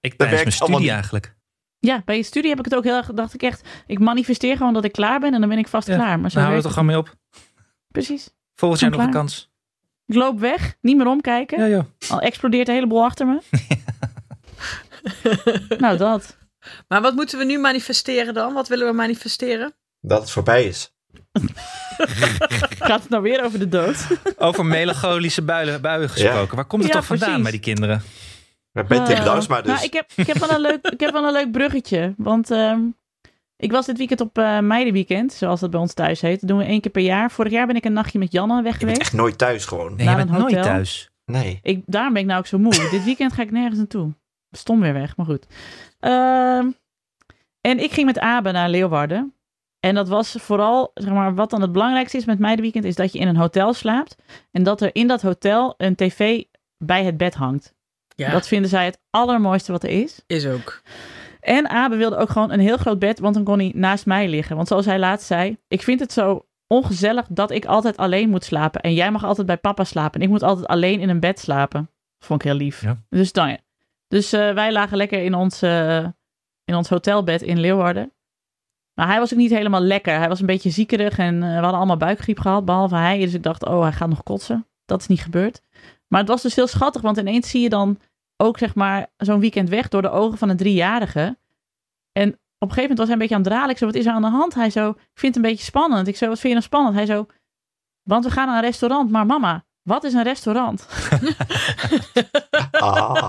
[0.00, 1.34] Ik tijdens werkt mijn studie eigenlijk.
[1.78, 4.56] Ja, bij je studie heb ik het ook heel erg, dacht ik echt, ik manifesteer
[4.56, 6.20] gewoon dat ik klaar ben en dan ben ik vast Ja, klaar.
[6.20, 7.14] Maar zo Nou, houden we het gewoon mee op.
[7.88, 8.28] Precies.
[8.54, 9.50] Volgend jaar nog een kans.
[10.06, 11.58] Ik loop weg, niet meer omkijken.
[11.58, 12.10] Ja, joh.
[12.10, 13.38] Al explodeert de hele boel achter me.
[15.78, 16.36] nou, dat.
[16.88, 18.54] Maar wat moeten we nu manifesteren dan?
[18.54, 19.74] Wat willen we manifesteren?
[20.00, 20.94] Dat het voorbij is.
[22.78, 24.06] Gaat het nou weer over de dood?
[24.36, 26.56] Over melancholische buien, buien gesproken.
[26.56, 27.42] Waar komt het Ja, toch vandaan precies.
[27.42, 28.02] bij die kinderen?
[28.72, 29.46] Bij Tim dus.
[29.46, 32.14] Nou, ik heb, ik, heb wel een leuk, ik heb wel een leuk bruggetje.
[32.16, 32.80] Want ehm,
[33.56, 36.40] ik was dit weekend op eh meidenweekend, zoals dat bij ons thuis heet.
[36.40, 37.30] Dat doen we één keer per jaar.
[37.30, 39.00] Vorig jaar ben ik een nachtje met Janne weg Je bent geweest.
[39.00, 39.96] echt nooit thuis gewoon.
[39.96, 41.10] Nee, Naar je bent een nooit thuis.
[41.24, 41.58] Nee.
[41.62, 42.88] Ik, daarom ben ik nou ook zo moe.
[42.90, 44.12] Dit weekend ga ik nergens naartoe.
[44.50, 45.46] Stom weer weg, maar goed.
[46.00, 46.70] Ehm,
[47.60, 49.34] en ik ging met Abe naar Leeuwarden.
[49.80, 53.12] En dat was vooral, zeg maar, wat dan het belangrijkste is met meidenweekend, is dat
[53.12, 54.16] je in een hotel slaapt.
[54.50, 56.42] En dat er in dat hotel een tv
[56.84, 57.74] bij het bed hangt.
[58.14, 60.22] Ja, Dat vinden zij het allermooiste wat er is.
[60.26, 60.82] is ook.
[61.46, 64.28] En Abe wilde ook gewoon een heel groot bed, want dan kon hij naast mij
[64.28, 64.56] liggen.
[64.56, 68.44] Want zoals hij laatst zei, ik vind het zo ongezellig dat ik altijd alleen moet
[68.44, 68.80] slapen.
[68.80, 70.20] En jij mag altijd bij papa slapen.
[70.20, 71.90] En ik moet altijd alleen in een bed slapen.
[72.24, 72.82] Vond ik heel lief.
[72.82, 73.02] Ja.
[73.08, 73.58] Dus dan ja.
[74.08, 76.04] Dus eh, wij lagen lekker in ons, eh,
[76.64, 78.12] in ons hotelbed in Leeuwarden.
[78.94, 80.18] Maar hij was ook niet helemaal lekker.
[80.18, 83.18] Hij was een beetje ziekerig en eh, we hadden allemaal buikgriep gehad, behalve hij.
[83.18, 84.66] Dus ik dacht, oh, hij gaat nog kotsen.
[84.84, 85.62] Dat is niet gebeurd.
[86.08, 87.98] Maar het was dus heel schattig, want ineens zie je dan
[88.36, 91.38] ook zeg maar zo'n weekend weg door de ogen van een driejarige.
[92.12, 92.28] En
[92.58, 93.70] op een gegeven moment was hij een beetje aan het dralen.
[93.70, 94.54] Ik zo, wat is er aan de hand?
[94.54, 96.08] Hij zo, ik vind het een beetje spannend.
[96.08, 96.94] Ik zo, wat vind je nou spannend?
[96.94, 97.26] Hij zo,
[98.02, 99.10] want we gaan naar een restaurant.
[99.10, 100.86] Maar mama, wat is een restaurant?
[102.70, 103.28] Ah.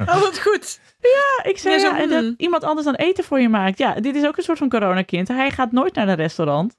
[0.00, 0.80] Oh, wat goed.
[1.00, 3.78] Ja, ik zei, Ja, zo, ja, en dat iemand anders dan eten voor je maakt.
[3.78, 5.28] Ja, dit is ook een soort van coronakind.
[5.28, 6.76] Hij gaat nooit naar een restaurant.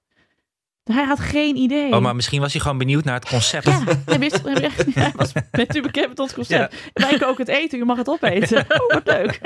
[0.83, 1.93] Hij had geen idee.
[1.93, 3.65] Oh, maar misschien was hij gewoon benieuwd naar het concept.
[3.65, 6.75] Ja, hij wist, hij was bent u bekend met ons concept.
[6.93, 8.65] Wij koken het eten, u mag het opeten.
[8.69, 9.39] Oh, wat leuk.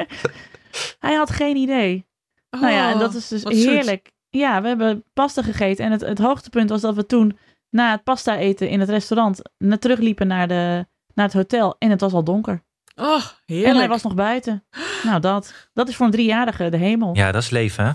[1.00, 2.06] Hij had geen idee.
[2.50, 3.70] nou ja, en dat is dus Oh, wat zoet.
[3.72, 4.12] heerlijk.
[4.30, 5.86] Ja, we hebben pasta gegeten.
[5.86, 7.38] En het, het hoogtepunt was dat we toen
[7.70, 11.76] na het pasta eten in het restaurant naar terugliepen naar, de, naar het hotel.
[11.80, 12.64] En het was al donker.
[12.96, 13.78] Oh, En heerlijk.
[13.78, 14.66] hij was nog buiten.
[15.04, 17.16] Nou, dat, dat is voor een driejarige de hemel.
[17.16, 17.26] Ja.
[17.26, 17.92] Ja, dat is leven, hè?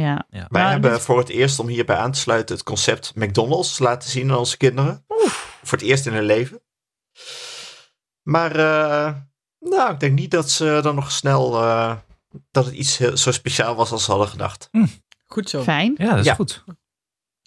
[0.00, 0.26] Ja.
[0.30, 0.46] Ja.
[0.48, 3.78] Wij Maar hebben dit- voor het eerst, om hierbij aan te sluiten, het concept McDonald's
[3.78, 5.04] laten zien aan onze kinderen.
[5.62, 6.62] Voor het eerst in hun leven.
[8.22, 9.14] Maar, eh,
[9.58, 11.96] nou, ik denk niet dat ze dan nog snel, eh,
[12.50, 14.70] dat het iets heel, zo speciaal was als ze hadden gedacht.
[15.26, 15.62] Goed zo.
[15.62, 15.94] Fijn.
[15.98, 16.34] Ja, dat is Ja.
[16.34, 16.64] goed.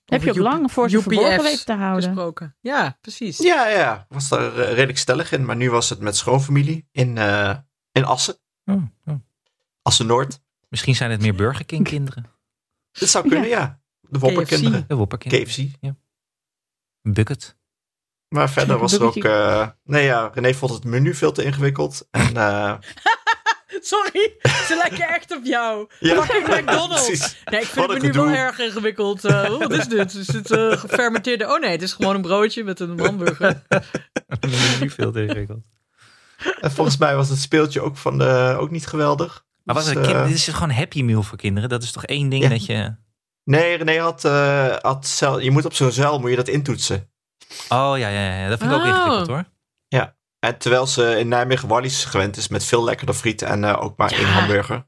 [0.06, 2.04] Heb je ook lang voor ze verborgen weten te houden.
[2.04, 2.56] gesproken.
[2.62, 3.38] Ja, precies.
[3.38, 5.46] Ja, ja, was daar eh, redelijk stellig in.
[5.46, 7.56] Maar nu was het met schoonfamilie in, eh,
[7.92, 8.36] in Assen.
[8.66, 9.16] Oh, oh.
[9.82, 10.40] Assen-Noord.
[10.70, 12.26] Misschien zijn het meer Burger King kinderen.
[13.00, 13.80] Dit zou kunnen, ja.
[14.02, 14.86] De Wopperkinderen.
[14.88, 15.44] De Whopper King.
[15.44, 15.58] KFC.
[17.02, 17.58] Bucket.
[18.28, 19.16] Maar verder was er ook...
[19.16, 22.08] Eh, nee ja, René vond het menu veel te ingewikkeld.
[22.12, 22.74] En eh,
[23.82, 25.88] Sorry, ze lijken echt op jou.
[26.00, 27.06] ja, Fucking McDonald's.
[27.06, 27.38] precies.
[27.46, 29.26] Nee, ik vind het menu wel erg ingewikkeld.
[29.26, 30.14] Eh, wat is dit?
[30.14, 31.54] Is het eh, gefermenteerde?
[31.54, 33.64] Oh nee, het is gewoon een broodje met een hamburger.
[34.80, 35.64] Nu veel te ingewikkeld.
[36.60, 39.46] En volgens mij was het speeltje ook, van de, ook niet geweldig.
[39.68, 41.70] Maar wat Dus, kind, eh, dit is gewoon Happy Meal voor kinderen.
[41.70, 42.50] Dat is toch één ding Ja.
[42.50, 42.96] dat je...
[43.44, 47.10] Nee, René had, eh, had cel, je moet op zo'n zeil moet je dat intoetsen.
[47.70, 48.50] Oh ja, ja, ja.
[48.50, 48.88] dat vind ik ook Oh.
[48.88, 49.44] ingewikkeld hoor.
[50.40, 53.98] En terwijl ze in Nijmegen Wallis gewend is met veel lekkerder friet en eh, ook
[53.98, 54.18] maar Ja.
[54.18, 54.86] één hamburger.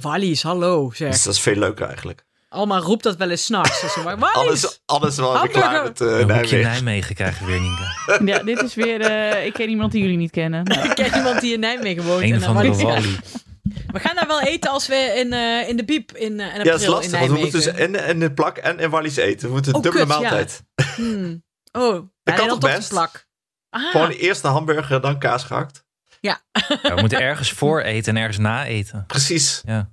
[0.00, 1.22] Wallies, hallo Dus zeg.
[1.22, 2.24] dat is veel leuker eigenlijk.
[2.48, 3.96] Alma roept dat wel eens s'nachts.
[4.18, 4.32] maar!
[4.32, 6.60] Alles, alles wel weer klaar met eh, Een hoekje Nijmegen.
[6.62, 8.24] Nijmegen krijgen we weer, Nienke.
[8.32, 9.00] Ja, dit is weer...
[9.00, 10.64] eh, ik ken iemand die jullie niet kennen.
[10.64, 12.22] Nou, Ik ken iemand die in Nijmegen woont.
[12.22, 13.00] Een en Wallies Wally.
[13.02, 13.44] gaat.
[13.92, 16.52] We gaan daar wel eten als we in, eh, in de Biep in, eh, in
[16.60, 18.78] april Ja, dat is in lastig, want we moeten dus en, en de plak en
[18.78, 19.46] in Wallis eten.
[19.48, 20.20] We moeten een Oh, dubbele kut, ja.
[20.20, 20.62] maaltijd.
[20.96, 21.44] Hmm.
[21.72, 22.88] Oh, ja, nee, kan dan toch best?
[22.88, 23.26] plak.
[23.70, 25.84] Ah, Gewoon eerst de hamburger, dan kaas gehakt.
[26.20, 26.40] Ja,
[26.82, 29.04] we moeten ergens voor eten en ergens na eten.
[29.06, 29.62] Precies.
[29.66, 29.90] Ja.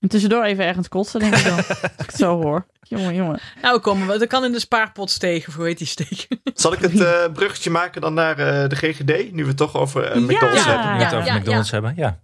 [0.00, 1.56] en tussendoor even ergens kotsen, denk ik dan.
[1.56, 2.66] Als ik het zo hoor.
[2.80, 3.40] Jongen, jongen.
[3.62, 4.18] nou komen we.
[4.18, 5.52] Dat kan in de spaarpot steken.
[5.52, 6.26] Hoe heet die steek?
[6.54, 9.32] Zal ik het eh, bruggetje maken dan naar eh, de GGD?
[9.32, 10.70] Nu we het toch over McDonald's Ja.
[10.70, 10.92] hebben.
[10.92, 11.92] Nu we het Ja, over ja, McDonald's hebben.
[11.96, 12.20] Ja.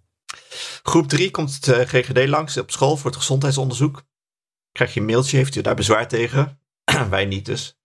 [0.83, 4.03] Groep 3 komt het eh, GGD langs op school voor het gezondheidsonderzoek.
[4.73, 6.61] Krijg je een mailtje, heeft u daar bezwaar tegen?
[7.11, 7.79] wij niet dus.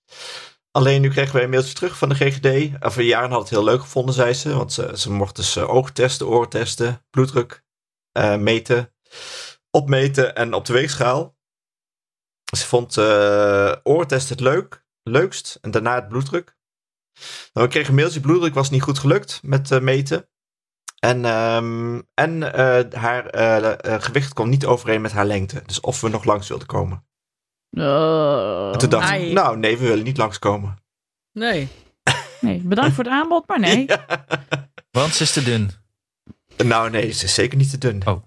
[0.71, 2.83] Alleen nu kregen wij een mailtje terug van de GGD.
[2.85, 4.55] Over jaren had het heel leuk gevonden, zei ze.
[4.55, 7.63] Want ze, ze mocht dus eh, ogen testen, oren testen, bloeddruk
[8.11, 8.93] eh, meten,
[9.71, 11.35] opmeten en op de weegschaal.
[12.55, 16.57] Ze vond eh oortest het leuk, leukst en daarna het bloeddruk.
[17.53, 20.29] Nou, we kregen een mailtje, bloeddruk was niet goed gelukt met meten.
[20.99, 25.63] En, ehm, en eh, haar eh, eh, gewicht kwam niet overeen met haar lengte.
[25.65, 27.05] Dus of we nog langs wilden komen.
[27.71, 28.69] Oh.
[28.73, 30.77] En toen dacht ik, nou nee, we willen niet langskomen.
[31.31, 31.67] Nee.
[32.41, 33.83] Nee, bedankt voor het aanbod, maar nee.
[33.87, 34.05] Ja.
[34.91, 35.71] Want ze is te dun.
[36.57, 38.07] Nou nee, ze is zeker niet te dun.
[38.07, 38.23] Oh.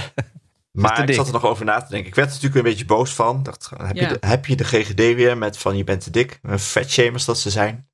[0.82, 2.08] maar te ik zat er nog over na te denken.
[2.08, 3.42] Ik werd er natuurlijk een beetje boos van.
[3.42, 4.08] Dacht, heb, Ja.
[4.08, 6.40] je de, heb je de GGD weer met van je bent te dik?
[6.42, 7.90] Vetshamers dat ze zijn.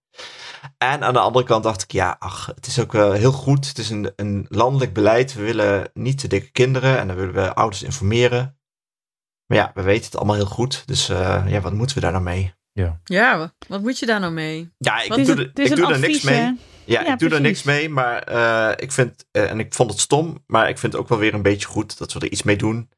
[0.79, 3.69] En aan de andere kant dacht ik, ja, ach, het is ook wel heel goed.
[3.69, 5.35] Het is een, een landelijk beleid.
[5.35, 8.59] We willen niet te dikke kinderen en dan willen we ouders informeren.
[9.47, 10.83] Maar ja, we weten het allemaal heel goed.
[10.87, 12.57] Dus eh, ja, wat moeten we daar nou mee?
[13.05, 14.71] Ja, wa- wat moet je daar nou mee?
[14.79, 16.35] Ja, ik doe, er- het ik doe er niks mee.
[16.37, 16.43] hè?
[16.43, 17.43] Ja, Ja, ik doe er precies.
[17.43, 20.93] niks mee, maar eh, ik vind, eh, en ik vond het stom, maar ik vind
[20.93, 22.91] het ook wel weer een beetje goed dat we er iets mee doen.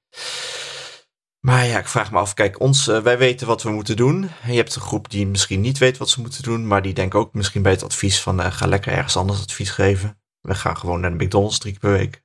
[1.41, 4.29] Maar ja, ik vraag me af, kijk, ons, eh, wij weten wat we moeten doen.
[4.43, 6.95] En je hebt een groep die misschien niet weet wat ze moeten doen, maar die
[6.95, 10.21] denken ook misschien bij het advies van, eh, ga lekker ergens anders advies geven.
[10.41, 12.23] We gaan gewoon naar de McDonald's drie per week.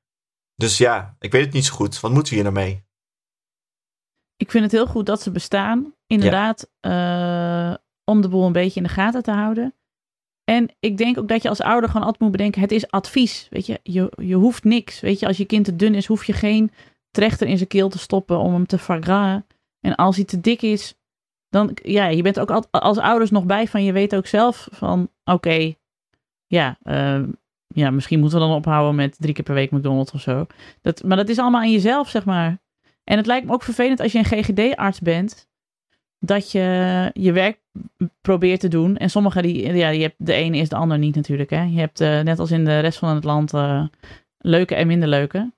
[0.55, 1.99] Dus ja, ik weet het niet zo goed.
[1.99, 2.83] Wat moeten we hier nou mee?
[4.37, 5.93] Ik vind het heel goed dat ze bestaan.
[6.07, 9.75] Inderdaad, eh, om de boel een beetje in de gaten te houden.
[10.43, 13.47] En ik denk ook dat je als ouder gewoon altijd moet bedenken: het is advies.
[13.49, 14.99] Weet je, je, je hoeft niks.
[14.99, 16.71] Weet je, als je kind te dun is, hoef je geen
[17.15, 19.45] trechter in zijn keel te stoppen om hem te vergraven.
[19.79, 20.95] En als hij te dik is,
[21.49, 24.67] dan ja, je bent ook al- als ouders nog bij van je weet ook zelf
[24.71, 25.73] van: oké,
[26.47, 27.23] ja, eh,
[27.67, 30.45] ja, misschien moeten we dan ophouden met drie keer per week McDonald's of zo.
[30.81, 32.57] Dat, maar dat is allemaal aan jezelf, zeg maar.
[33.03, 35.47] En het lijkt me ook vervelend als je een GGD-arts bent,
[36.19, 36.61] dat je
[37.13, 37.59] je werk
[38.21, 38.97] probeert te doen.
[38.97, 41.49] En sommige, die, ja, je hebt, de ene is de ander niet natuurlijk.
[41.49, 41.63] Hè?
[41.63, 43.85] Je hebt, eh, net als in de rest van het land, eh,
[44.37, 45.51] leuke en minder leuke.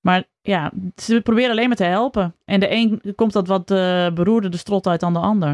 [0.00, 2.34] Maar ja, ze proberen alleen maar te helpen.
[2.44, 5.50] En de een komt dat wat eh beroerder de strot uit dan de ander.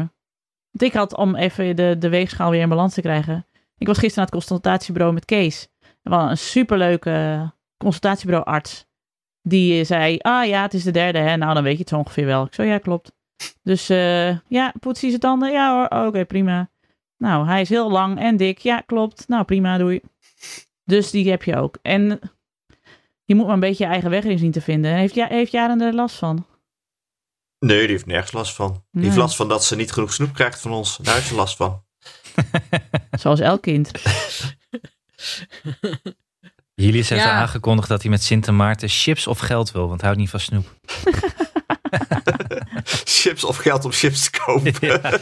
[0.71, 3.45] Want ik had, om even de, de weegschaal weer in balans te krijgen.
[3.77, 5.67] Ik was gisteren naar het consultatiebureau met Kees.
[6.03, 8.85] Er een superleuke consultatiebureau-arts.
[9.41, 11.37] Die eh, zei, ah ja, het is de derde, hè?
[11.37, 12.45] Nou, dan weet je het zo ongeveer wel.
[12.45, 13.11] Ik zo, ja, klopt.
[13.63, 15.51] Dus eh, ja, poets hij zijn tanden?
[15.51, 16.69] Ja hoor, Oh, oké, prima.
[17.17, 18.57] Nou, hij is heel lang en dik.
[18.57, 19.27] Ja, klopt.
[19.27, 20.01] Nou, prima, doei.
[20.83, 21.77] Dus die heb je ook.
[21.81, 22.19] En
[23.25, 24.91] je moet maar een beetje je eigen weg erin zien te vinden.
[24.91, 26.45] En heeft, ja, heeft Jaren er last van?
[27.59, 28.83] Nee, die heeft nergens last van.
[28.91, 30.97] Die heeft last van dat ze niet genoeg snoep krijgt van ons.
[30.97, 31.83] Daar heeft ze last van.
[33.19, 33.91] Zoals elk kind.
[36.75, 37.31] Julius heeft Ja.
[37.31, 40.39] aangekondigd dat hij met Sint Maarten chips of geld wil, want hij houdt niet van
[40.39, 40.75] snoep.
[43.05, 44.73] chips of geld om chips te kopen.
[44.79, 45.19] Ja.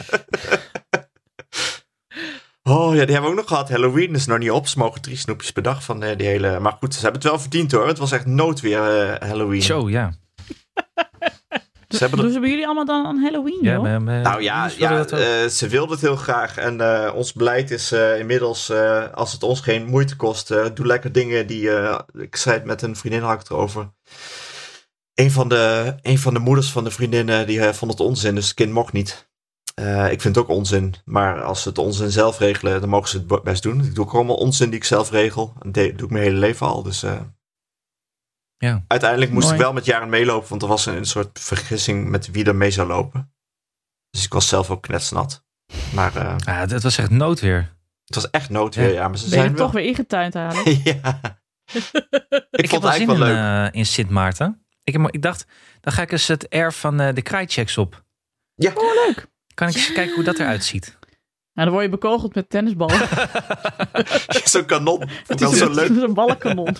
[2.70, 3.68] Oh ja, die hebben we ook nog gehad.
[3.68, 4.66] Halloween is nog niet op.
[4.66, 6.60] Ze mogen drie snoepjes per dag van eh, die hele...
[6.60, 7.86] Maar goed, ze hebben het wel verdiend hoor.
[7.86, 9.62] Het was echt noodweer eh, Halloween.
[9.62, 10.12] Zo, ja.
[11.88, 14.64] Ze hebben Doen ze bij jullie allemaal dan aan Halloween, ja maar- maar- Nou ja,
[14.64, 16.56] dus ja eh, ze wilden het heel graag.
[16.56, 20.66] En eh, ons beleid is eh, inmiddels, eh, als het ons geen moeite kost, eh,
[20.74, 21.70] doe lekker dingen die...
[21.70, 23.92] eh, ik zei het met een vriendin had ik het erover.
[25.14, 28.44] Een van, de, een van de moeders van de vriendinnen die vond het onzin, dus
[28.46, 29.28] het kind mocht niet.
[29.74, 30.94] Eh, ik vind het ook onzin.
[31.04, 33.84] Maar als ze het onzin zelf regelen, dan mogen ze het best doen.
[33.84, 35.52] Ik doe ook allemaal onzin die ik zelf regel.
[35.62, 36.82] Dat doe ik mijn hele leven al.
[36.82, 37.20] Dus eh,
[38.56, 38.84] Ja.
[38.86, 39.56] uiteindelijk moest Mooi.
[39.58, 40.48] ik wel met Jaren meelopen.
[40.48, 43.32] Want er was een, een soort vergissing met wie er mee zou lopen.
[44.10, 45.44] Dus ik was zelf ook knetsnat.
[45.94, 47.76] Maar eh, Ah, het was echt noodweer.
[48.04, 48.88] het was echt noodweer.
[48.88, 48.92] Ja.
[48.94, 49.64] Ja, maar ze Ben zijn wel...
[49.64, 50.64] toch weer ingetuind halen?
[50.84, 51.20] ja.
[51.72, 51.92] ik,
[52.50, 53.70] Ik, heb vond het eigenlijk in, wel leuk.
[53.72, 54.66] eh, in Sint Maarten.
[54.84, 55.46] Ik, heb, ik dacht,
[55.80, 58.04] dan ga ik eens het erf van eh, de kraaitchecks op.
[58.54, 58.72] Ja.
[58.74, 59.26] Oh, leuk.
[59.54, 60.96] Kan ik eens kijken hoe dat eruit ziet?
[61.54, 63.08] Nou, dan word je bekogeld met tennisballen.
[64.44, 65.00] Zo'n kanon.
[65.26, 65.88] Het Dat is zo een- leuk.
[65.88, 66.76] een ballenkanon.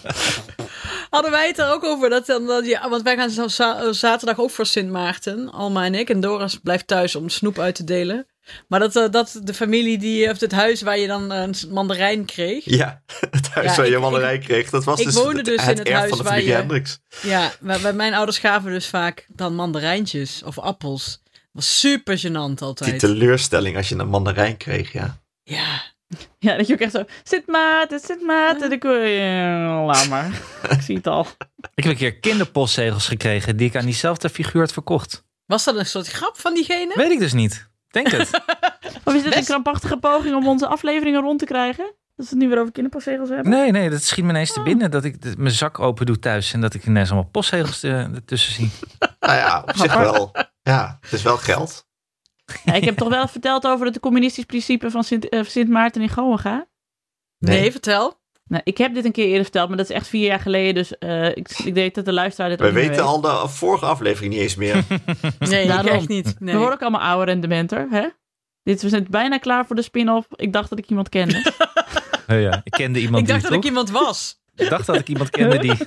[1.10, 2.10] Hadden wij het er ook over?
[2.10, 5.50] Dat, dan, dat ja, want wij gaan zo za- eh, zaterdag ook voor Sint Maarten.
[5.52, 6.10] Alma en ik.
[6.10, 8.26] En Doris blijft thuis om snoep uit te delen.
[8.68, 12.24] Maar dat, eh, dat de familie, die, of het huis waar je dan een mandarijn
[12.24, 12.64] kreeg.
[12.64, 14.70] Ja, het huis Ja, waar je ik- mandarijn kreeg.
[14.70, 16.58] Dat was ik dus woonde dus in het erf huis van de waar familie je-
[16.58, 16.98] Hendricks.
[17.22, 21.22] Ja, maar, maar mijn ouders gaven dus vaak dan mandarijntjes of appels.
[21.54, 22.98] Was super gênant Die altijd.
[22.98, 25.22] teleurstelling als je een mandarijn kreeg, ja.
[25.42, 25.82] Ja,
[26.38, 27.04] Ja, dat je ook echt zo...
[27.22, 28.62] Zit maat, zit maat.
[28.62, 29.82] En dan kun je...
[29.86, 30.40] Laat maar.
[30.76, 31.26] Ik zie het al.
[31.74, 35.24] Ik heb een keer kinderpostzegels gekregen die ik aan diezelfde figuur had verkocht.
[35.46, 36.92] was dat een soort grap van diegene?
[36.94, 37.68] Weet ik dus niet.
[37.88, 38.30] Denk het.
[39.04, 41.94] Of is dit een krampachtige poging om onze afleveringen rond te krijgen?
[42.16, 43.50] Dat we het nu weer over kinderpostzegels hebben?
[43.52, 46.52] Nee, nee, dat schiet me ineens te binnen dat ik mijn zak open doe thuis
[46.52, 48.70] en dat ik ineens allemaal postzegels eh, ertussen zie.
[49.20, 50.34] Nou ja, op zich wel.
[50.62, 51.86] Ja, het is wel geld.
[52.64, 56.02] Ja, ik heb toch wel verteld over het communistisch principe van Sint, eh, Sint Maarten
[56.02, 56.66] in Goa.
[57.38, 57.70] Nee, Nee.
[57.70, 58.22] vertel.
[58.48, 60.74] Nou, ik heb dit een keer eerder verteld, maar dat is echt vier jaar geleden.
[60.74, 63.14] Dus eh, ik, ik deed dat de luisteraar dit We ook niet meer weten weet.
[63.14, 64.84] al de vorige aflevering niet eens meer.
[65.38, 65.86] Nee, Daarom.
[65.86, 66.40] ik echt niet.
[66.40, 66.52] Nee.
[66.52, 68.06] We worden ook allemaal ouder en dementer, hè?
[68.62, 70.26] Dit, we zijn bijna klaar voor de spin-off.
[70.36, 71.52] Ik dacht dat ik iemand kende.
[72.26, 74.40] Ja, ik kende iemand ik dacht die dat ik iemand was.
[74.54, 75.76] Ik dacht dat ik iemand kende die.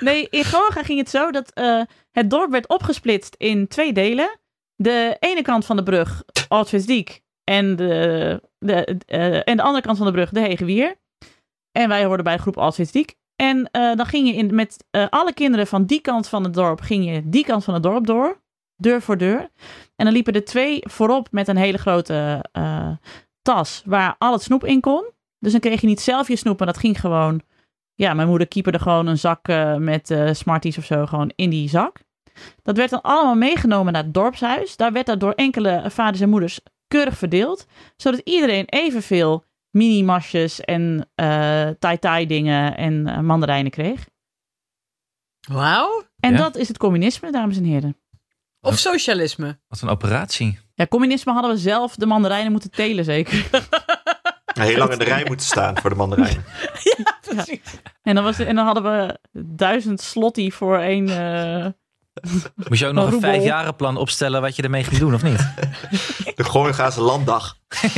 [0.00, 1.80] Nee, in Goa ging het zo dat eh,
[2.12, 4.38] het dorp werd opgesplitst in twee delen.
[4.74, 9.96] De ene kant van de brug, Oudvisdiek, en de, de, eh, en de andere kant
[9.96, 10.96] van de brug, de Hegewier.
[11.72, 13.16] En wij hoorden bij groep Oudvisdiek.
[13.36, 16.54] En eh, dan ging je in, met eh, alle kinderen van die kant van het
[16.54, 18.40] dorp, ging je die kant van het dorp door,
[18.76, 19.50] deur voor deur.
[19.96, 22.90] En dan liepen er twee voorop met een hele grote eh,
[23.46, 25.04] tas waar al het snoep in kon.
[25.38, 27.42] Dus dan kreeg je niet zelf je snoep, maar dat ging gewoon
[27.94, 31.50] ja, mijn moeder keeperde gewoon een zak eh, met eh, Smarties of zo gewoon in
[31.50, 31.98] die zak.
[32.62, 34.76] Dat werd dan allemaal meegenomen naar het dorpshuis.
[34.76, 37.66] Daar werd dat door enkele vaders en moeders keurig verdeeld.
[37.96, 44.06] Zodat iedereen evenveel mini-masjes en eh tai-tai dingen en mandarijnen kreeg.
[45.48, 46.04] Wauw.
[46.20, 46.36] En Ja.
[46.38, 47.96] dat is het communisme, dames en heren.
[48.60, 49.58] Of socialisme.
[49.68, 50.58] Wat een operatie.
[50.76, 53.46] Ja, communisme hadden we zelf de mandarijnen moeten telen, zeker.
[54.54, 56.44] Heel lang in de rij moeten staan voor de mandarijn.
[57.28, 57.60] Precies.
[58.02, 61.08] En dan, was, en dan hadden we duizend slotty voor één...
[61.08, 61.66] eh,
[62.68, 65.38] Moest je ook nog een vijfjarenplan opstellen wat je ermee ging doen, of niet?
[66.36, 67.56] De Gooiengaanse landdag.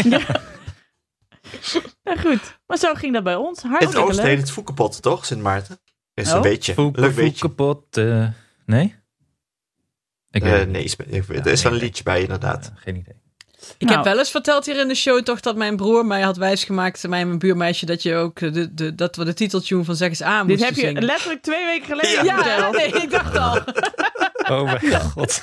[2.05, 3.63] Nou goed, maar zo ging dat bij ons.
[3.63, 5.25] In het Hartstikke oosten heet het Foekepot, toch?
[5.25, 5.79] Sint Maarten.
[6.15, 6.35] Is Oh.
[6.35, 6.73] een beetje.
[6.75, 7.49] Foeke, Leuk beetje.
[7.49, 7.97] kapot.
[7.97, 8.27] eh,
[8.67, 8.95] nee?
[10.31, 12.73] Ik Eh, nee, is- er Ja, is wel een liedje bij, inderdaad.
[12.75, 13.15] Geen idee.
[13.79, 13.95] Ik Nou.
[13.97, 17.09] heb wel eens verteld hier in de show toch dat mijn broer mij had wijsgemaakt,
[17.09, 20.09] mij en mijn buurmeisje, dat, je ook de, de, dat we de titeltune van Zeg
[20.09, 21.05] eens A Dit heb je zingen.
[21.05, 22.71] letterlijk twee weken geleden Ja.
[22.71, 23.59] Nee, ik dacht al.
[24.51, 25.43] Oh mijn god.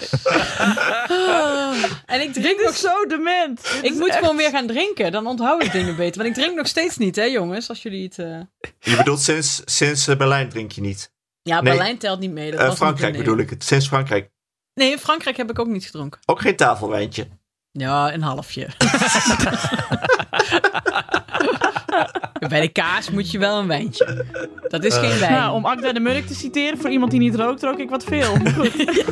[1.07, 1.83] Ah.
[2.05, 3.61] En ik drink Dit nog zo dement.
[3.81, 5.11] Dit Ik moet echt- gewoon weer gaan drinken.
[5.11, 6.23] Dan onthoud ik dingen beter.
[6.23, 7.69] Want ik drink nog steeds niet, hè, jongens?
[7.69, 8.19] Als jullie het.
[8.19, 8.39] eh,
[8.79, 11.11] Je bedoelt sinds, sinds eh, Berlijn drink je niet.
[11.41, 11.73] Ja, Nee.
[11.73, 12.51] Berlijn telt niet mee.
[12.51, 13.63] Dat was Frankrijk bedoel ik het.
[13.63, 14.29] Sinds Frankrijk.
[14.75, 16.19] Nee, in Frankrijk heb ik ook niet gedronken.
[16.25, 17.27] Ook geen tafelwijntje.
[17.71, 18.67] Ja, een halfje.
[22.49, 24.25] Bij de kaas moet je wel een wijntje.
[24.67, 25.31] Dat is geen wijn.
[25.31, 28.03] Nou, om Agda de Murk te citeren, voor iemand die niet rookt, rook ik wat
[28.03, 28.35] veel.
[28.55, 28.73] Goed.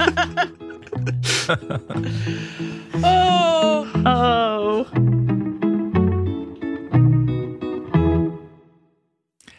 [3.02, 3.88] Oh.
[4.04, 4.88] Oh.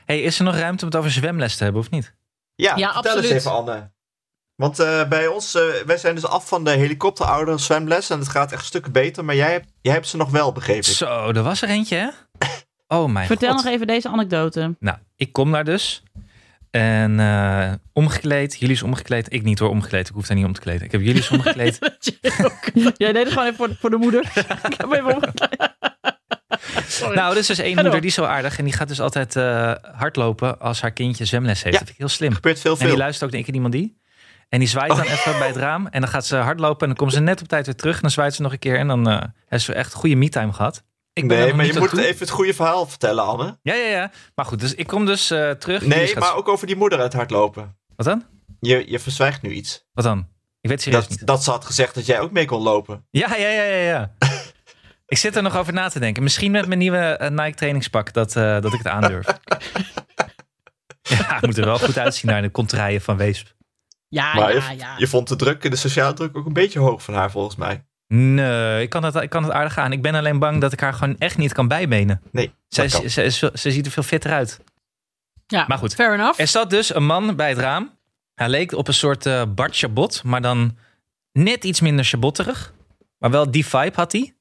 [0.05, 2.15] Hey, is er nog ruimte om het over zwemles te hebben, of niet?
[2.55, 3.31] Ja, Ja, vertel absoluut.
[3.31, 3.91] eens even Anne.
[4.57, 8.11] Want eh, bij ons, eh, wij zijn dus af van de helikopterouder zwemles.
[8.11, 9.25] En het gaat echt stukken beter.
[9.25, 10.85] Maar jij hebt, jij hebt ze nog wel, begrepen.
[10.85, 12.09] Zo, er was er eentje, hè?
[12.89, 13.65] Oh mijn Vertel god.
[13.65, 14.77] nog even deze anekdote.
[14.79, 16.03] Nou, ik kom daar dus.
[16.71, 18.59] En eh, omgekleed.
[18.59, 19.33] Jullie is omgekleed.
[19.33, 20.09] Ik niet hoor, omgekleed.
[20.09, 20.83] Ik hoef daar niet om te kleden.
[20.83, 21.79] Ik heb jullie is omgekleed.
[22.97, 24.21] Jij deed het gewoon even voor de, voor de moeder.
[24.69, 25.71] ik heb even omgekleed.
[27.15, 28.59] nou, er is dus één moeder die is zo aardig.
[28.59, 31.65] En die gaat dus altijd eh, hardlopen als haar kindje zwemles heeft.
[31.65, 31.71] Ja.
[31.71, 32.33] Dat vind ik heel slim.
[32.35, 32.97] Gebeurt veel, En die veel.
[32.97, 34.03] luistert ook naar ik iemand die.
[34.55, 34.97] En die zwaait Oh.
[34.97, 35.87] dan even bij het raam.
[35.87, 36.81] En dan gaat ze hardlopen.
[36.81, 37.95] En dan komt ze net op tijd weer terug.
[37.95, 38.79] En dan zwaait ze nog een keer.
[38.79, 40.83] En dan eh heeft ze echt goede me-time gehad.
[41.13, 42.07] Ik ben Nee, maar je moet toe.
[42.07, 43.59] even het goede verhaal vertellen, Anne.
[43.63, 44.11] Ja, ja, ja.
[44.35, 45.87] Maar goed, dus ik kom dus eh, terug.
[45.87, 47.77] Nee, gaat- maar ook over die moeder uit hardlopen.
[47.97, 48.25] Wat dan?
[48.61, 49.85] Je, je verzwijgt nu iets.
[49.93, 50.29] Wat dan?
[50.61, 51.27] Ik weet serieus Dat, niet.
[51.27, 53.07] dat ze had gezegd dat jij ook mee kon lopen.
[53.11, 54.11] Ja, ja, ja, ja, ja.
[55.07, 56.23] ik zit er nog over na te denken.
[56.23, 59.27] Misschien met mijn nieuwe eh, Nike trainingspak dat, dat ik het aandurf.
[61.03, 63.53] ja, ik moet er wel goed uitzien naar de contraien van Weesp.
[64.15, 64.95] Ja, maar ja, je, ja.
[64.99, 67.85] je vond de druk, de sociale druk ook een beetje hoog van haar volgens mij.
[68.07, 69.93] Nee, ik kan, het, ik kan het aardig aan.
[69.93, 72.23] Ik ben alleen bang dat ik haar gewoon echt niet kan bijbenen.
[72.33, 74.61] Nee, Zij, ze, ze, ze ziet er veel fitter uit.
[75.47, 75.65] ja.
[75.69, 75.95] Maar goed.
[75.95, 76.41] Fair enough.
[76.41, 77.99] Er zat dus een man bij het raam.
[78.35, 80.77] Hij leek op een soort eh Bart Chabot, maar dan
[81.33, 82.73] net iets minder chabotterig.
[83.19, 84.35] Maar wel die vibe had hij.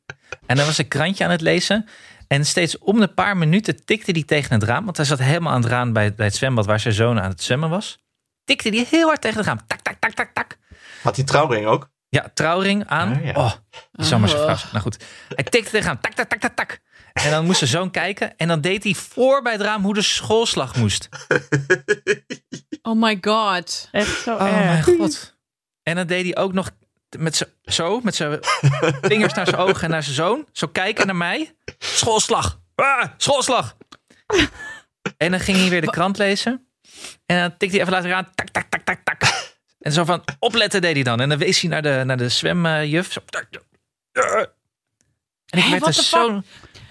[0.45, 1.87] En dan was een krantje aan het lezen.
[2.27, 4.85] En steeds om de paar minuten tikte hij tegen het raam.
[4.85, 7.29] Want hij zat helemaal aan het raam bij, bij het zwembad waar zijn zoon aan
[7.29, 8.02] het zwemmen was.
[8.43, 9.59] Tikte hij heel hard tegen het raam.
[9.67, 10.57] Tak, tak, tak, tak, tak.
[11.01, 11.91] Had die trouwring ook?
[12.09, 13.13] Ja, trouwring aan.
[13.15, 13.31] Ah, ja.
[13.33, 13.51] Oh,
[13.91, 14.55] die zou maar zijn Oh.
[14.57, 14.69] vrouw.
[14.71, 15.03] Nou goed.
[15.27, 16.01] Hij tikte tegen het raam.
[16.01, 16.79] Tak, tak, tak, tak, tak.
[17.13, 18.37] En dan moest zijn zoon kijken.
[18.37, 21.09] En dan deed hij voor bij het raam hoe de schoolslag moest.
[22.85, 23.87] Oh my god.
[23.91, 24.85] Echt zo Oh mijn erg.
[24.85, 25.37] god.
[25.83, 26.69] En dan deed hij ook nog
[27.17, 28.39] met zo, met zijn
[29.01, 30.47] vingers naar zijn ogen en naar zijn zoon.
[30.51, 31.55] Zo kijken naar mij.
[31.79, 32.59] Schoolslag.
[32.75, 33.77] Ah, schoolslag.
[35.17, 36.67] En dan ging hij weer de krant lezen.
[37.25, 38.27] En dan tikte hij even later aan.
[38.35, 39.51] Tak, tak, tak, tak, tak.
[39.79, 41.19] En zo van, opletten deed hij dan.
[41.19, 43.11] En dan wees hij naar de, naar de zwemjuf.
[43.11, 43.19] Zo.
[44.13, 46.41] En ik Hé, werd what er zo...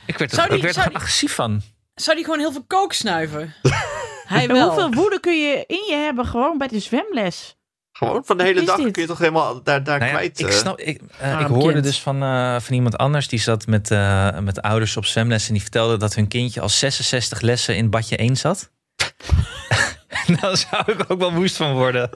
[0.07, 1.63] Ik werd er, Zou die- ik werd er zou gewoon agressief van.
[1.95, 3.55] Zou die gewoon heel veel kook snuiven?
[4.27, 4.67] Hij wel.
[4.71, 7.57] hoeveel woede kun je in je hebben gewoon bij de zwemles?
[7.93, 8.93] Gewoon van de hele is dag dit?
[8.93, 10.41] kun je toch helemaal daar, daar Nou ja, kwijt.
[10.41, 10.53] ik, eh.
[10.53, 11.85] snap, ik, eh, Arm ik hoorde kind.
[11.85, 15.53] dus van, eh, van iemand anders die zat met, eh, met ouders op zwemles en
[15.53, 18.71] die vertelde dat hun kindje al 66 lessen in badje 1 zat.
[20.41, 22.11] Daar zou ik ook wel woest van worden.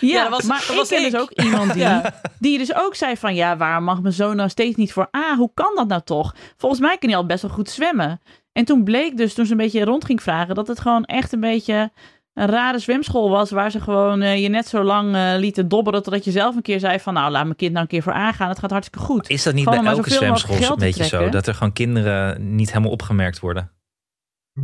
[0.00, 1.10] Ja, dat was- maar dat ik was ken ik.
[1.10, 2.14] dus ook iemand die, Ja.
[2.38, 3.34] die dus ook zei van...
[3.34, 5.36] ja, waarom mag mijn zoon nou steeds niet voor A?
[5.36, 6.34] Hoe kan dat nou toch?
[6.56, 8.20] Volgens mij kan hij al best wel goed zwemmen.
[8.52, 10.54] En toen bleek dus, toen ze een beetje rond ging vragen...
[10.54, 11.90] dat het gewoon echt een beetje
[12.34, 13.50] een rare zwemschool was...
[13.50, 16.02] waar ze gewoon eh, je net zo lang eh, lieten dobberen...
[16.02, 17.14] totdat je zelf een keer zei van...
[17.14, 18.48] nou, laat mijn kind nou een keer voor A gaan.
[18.48, 19.28] Het gaat hartstikke goed.
[19.30, 21.28] Is dat niet Gewoon bij elke zwemschool een beetje zo?
[21.28, 23.70] Dat er gewoon kinderen niet helemaal opgemerkt worden?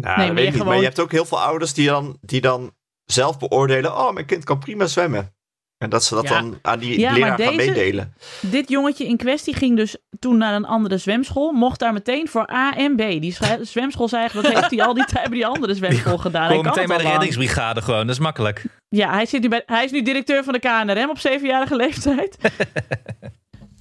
[0.01, 0.64] Nou, Nee, weet je.
[0.64, 2.72] Maar je hebt ook heel veel ouders die dan, die dan
[3.05, 3.97] zelf beoordelen.
[3.97, 5.34] Oh, mijn kind kan prima zwemmen.
[5.78, 6.40] En dat ze dat Ja.
[6.40, 8.14] dan aan die Ja, leraar gaan meedelen.
[8.40, 11.53] Dit jongetje in kwestie ging dus toen naar een andere zwemschool.
[11.53, 12.99] Mocht daar meteen voor A en B.
[12.99, 16.47] Die zwemschool zei eigenlijk, dat heeft hij al die tijd bij die andere zwemschool gedaan.
[16.47, 17.14] Gewoon kan meteen bij de lang.
[17.14, 18.64] reddingsbrigade gewoon, dat is makkelijk.
[18.88, 22.36] Ja, hij, zit nu bij, hij is nu directeur van de KNRM op zevenjarige leeftijd.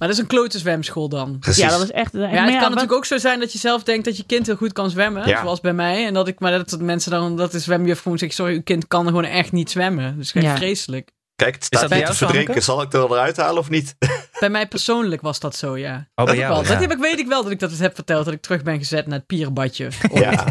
[0.02, 1.38] Maar dat is een klote zwemschool dan.
[1.38, 1.62] Precies.
[1.62, 2.12] Ja, dat is echt...
[2.12, 4.46] Ja, maar het kan natuurlijk ook zo zijn dat je zelf denkt dat je kind
[4.46, 5.28] heel goed kan zwemmen.
[5.28, 5.40] Ja.
[5.40, 6.06] Zoals bij mij.
[6.06, 8.62] En dat ik, maar dat, dat mensen dan, dat de zwemjuf gewoon zegt, sorry, uw
[8.62, 10.18] kind kan gewoon echt niet zwemmen.
[10.18, 10.56] Dus echt Ja.
[10.56, 11.10] vreselijk.
[11.36, 12.62] Kijk, het staat hier te verdrinken.
[12.62, 13.96] Zal ik er eruit halen of niet?
[14.40, 16.08] Bij mij persoonlijk was dat zo, ja.
[16.14, 16.62] Oh, Dat, jou, wel.
[16.62, 16.68] ja.
[16.68, 18.24] dat heb ik, weet ik wel dat ik dat eens heb verteld.
[18.24, 19.88] Dat ik terug ben gezet naar het pierenbadje.
[20.14, 20.44] ja.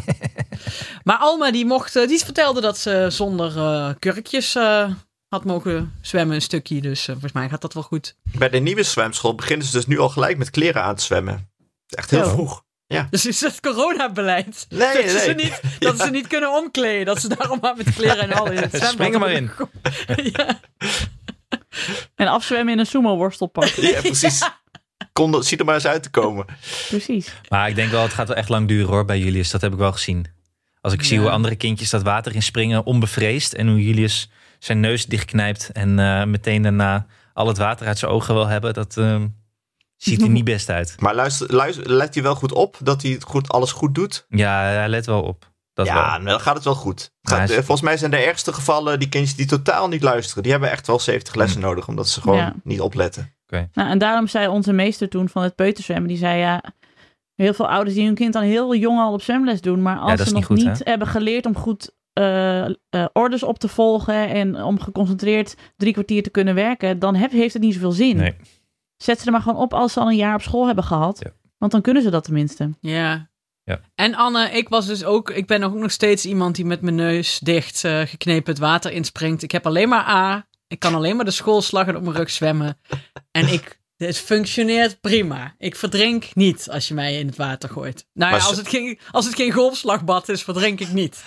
[1.03, 4.89] Maar Alma die mocht, eh, die vertelde dat ze zonder eh, kurkjes eh,
[5.31, 6.81] had mogen zwemmen een stukje.
[6.81, 8.15] Dus eh, volgens mij gaat dat wel goed.
[8.37, 11.49] Bij de nieuwe zwemschool beginnen ze dus nu al gelijk met kleren aan te zwemmen.
[11.87, 12.29] Echt heel Oh.
[12.31, 12.63] vroeg.
[13.09, 14.65] Dus is het coronabeleid?
[14.69, 15.19] Nee, dat nee.
[15.19, 17.05] Ze niet, dat ze niet kunnen omkleden.
[17.05, 18.91] Dat ze daarom maar met kleren en al in het zwembad.
[18.91, 19.51] Spring er maar in.
[20.33, 20.59] ja.
[22.15, 23.65] En afzwemmen in een sumo-worstelpak.
[23.67, 24.49] Ja, precies.
[25.13, 26.45] Kon, dat- ziet er maar eens uit te komen.
[26.87, 27.33] Precies.
[27.49, 29.51] Maar ik denk wel, het gaat wel echt lang duren hoor bij Julius.
[29.51, 30.25] Dat heb ik wel gezien.
[30.81, 31.21] Als ik zie Ja.
[31.21, 33.53] hoe andere kindjes dat water in springen, onbevreesd.
[33.53, 34.29] En hoe Julius
[34.63, 38.73] zijn neus dichtknijpt en eh, meteen daarna al het water uit zijn ogen wil hebben.
[38.73, 39.21] Dat eh,
[39.97, 40.95] ziet er niet best uit.
[40.99, 44.25] Maar luister, luister, let hij wel goed op dat hij het goed, alles goed doet?
[44.29, 45.49] Ja, hij let wel op.
[45.73, 46.25] Dat ja, wel.
[46.31, 47.01] dan gaat het wel goed.
[47.21, 50.01] Het gaat- eh, is- volgens mij zijn de ergste gevallen die kindjes die totaal niet
[50.03, 50.43] luisteren.
[50.43, 52.53] Die hebben echt wel 70 lessen nodig, omdat ze gewoon Ja.
[52.63, 53.33] niet opletten.
[53.73, 56.63] Nou, en daarom zei onze meester toen van het peuterzwemmen, die zei ja,
[57.35, 60.21] heel veel ouders die hun kind dan heel jong al op zwemles doen, maar als
[60.23, 61.91] ze nog niet niet, hebben geleerd om goed
[62.21, 67.15] eh, eh, orders op te volgen en om geconcentreerd drie kwartier te kunnen werken, dan
[67.15, 68.15] heb, heeft het niet zoveel zin.
[68.17, 68.35] Nee.
[68.97, 71.19] Zet ze er maar gewoon op als ze al een jaar op school hebben gehad,
[71.23, 71.31] Ja.
[71.57, 72.69] want dan kunnen ze dat tenminste.
[72.79, 73.29] Ja.
[73.63, 73.79] Ja.
[73.95, 76.95] En Anne, ik was dus ook, ik ben ook nog steeds iemand die met mijn
[76.95, 79.43] neus dicht eh, geknepen het water inspringt.
[79.43, 80.47] Ik heb alleen maar A.
[80.67, 82.77] Ik kan alleen maar de schoolslag en op mijn rug zwemmen.
[83.31, 85.55] En ik, het functioneert prima.
[85.57, 88.05] Ik verdrink niet als je mij in het water gooit.
[88.13, 91.23] Nou ja, als het, geen, als het geen golfslagbad is, verdrink ik niet.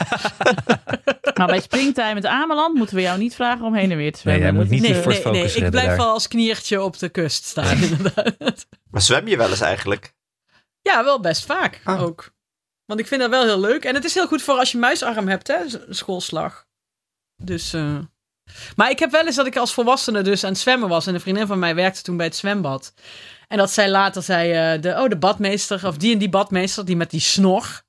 [1.35, 4.19] Maar bij springtime met Ameland moeten we jou niet vragen om heen en weer te
[4.19, 4.43] zwemmen.
[4.43, 5.97] jij moet Dat niet Focus ik blijf daar.
[5.97, 8.67] wel als kniertje op de kust staan, inderdaad.
[8.91, 10.13] Maar zwem je wel eens eigenlijk?
[10.81, 12.03] Ja, wel best vaak Ah.
[12.03, 12.33] ook.
[12.85, 13.85] Want ik vind dat wel heel leuk.
[13.85, 15.57] En het is heel goed voor als je muisarm hebt, hè,
[15.89, 16.67] schoolslag.
[17.37, 17.99] Dus, eh,
[18.77, 21.07] Maar ik heb wel eens dat ik als volwassene dus aan het zwemmen was.
[21.07, 22.95] En een vriendin van mij werkte toen bij het zwembad.
[23.49, 26.85] En dat zij later zei, eh, de, oh, de badmeester, of die en die badmeester,
[26.85, 27.83] die met die snor.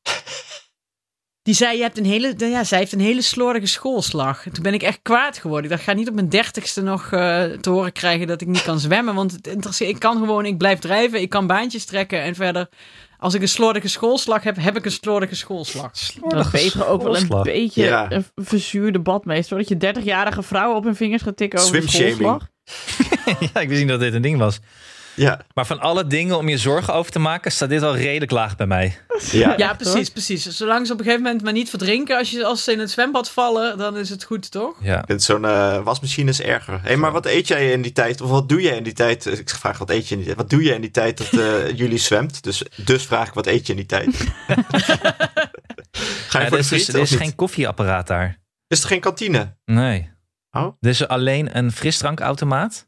[1.41, 4.45] Die zei, je hebt een hele, ja, zij heeft een hele slordige schoolslag.
[4.45, 5.63] En toen ben ik echt kwaad geworden.
[5.63, 8.63] Ik dacht, ga niet op mijn dertigste nog eh, te horen krijgen dat ik niet
[8.63, 9.15] kan zwemmen.
[9.15, 12.21] Want het ik kan gewoon, ik blijf drijven, ik kan baantjes trekken.
[12.21, 12.69] En verder,
[13.25, 15.91] als ik een slordige schoolslag heb, heb ik een slordige schoolslag.
[16.27, 18.11] Dat Peter ook wel een beetje Ja.
[18.11, 19.57] een verzuurde badmeester.
[19.57, 22.47] Dat je 30-jarige vrouwen op hun vingers gaat tikken over schoolslag.
[23.53, 24.59] ja, ik wist niet dat dit een ding was.
[25.15, 28.31] Ja, Maar van alle dingen om je zorgen over te maken, staat dit al redelijk
[28.31, 28.97] laag bij mij.
[29.31, 29.53] ja.
[29.57, 30.45] Ja, precies, precies.
[30.45, 32.91] Zolang ze op een gegeven moment maar niet verdrinken als, je, als ze in het
[32.91, 34.75] zwembad vallen, dan is het goed, toch?
[34.81, 34.99] Ja.
[34.99, 36.73] Ik vind Zo'n eh, wasmachine is erger.
[36.73, 38.21] Hé, hey, maar wat eet jij in die tijd?
[38.21, 39.25] Of wat doe jij in die tijd?
[39.25, 40.37] Ik vraag, wat eet je in die tijd?
[40.37, 42.43] Wat doe je in die tijd dat eh, jullie zwemt?
[42.43, 44.15] Dus, dus vraag ik, wat eet je in die tijd?
[46.27, 46.95] Ga je Ja, voor er de is, dus, friet?
[46.95, 48.39] er is geen koffieapparaat daar.
[48.67, 49.55] Is er geen kantine?
[49.65, 50.13] Nee.
[50.51, 50.65] Oh.
[50.79, 52.87] Er is alleen een frisdrankautomaat.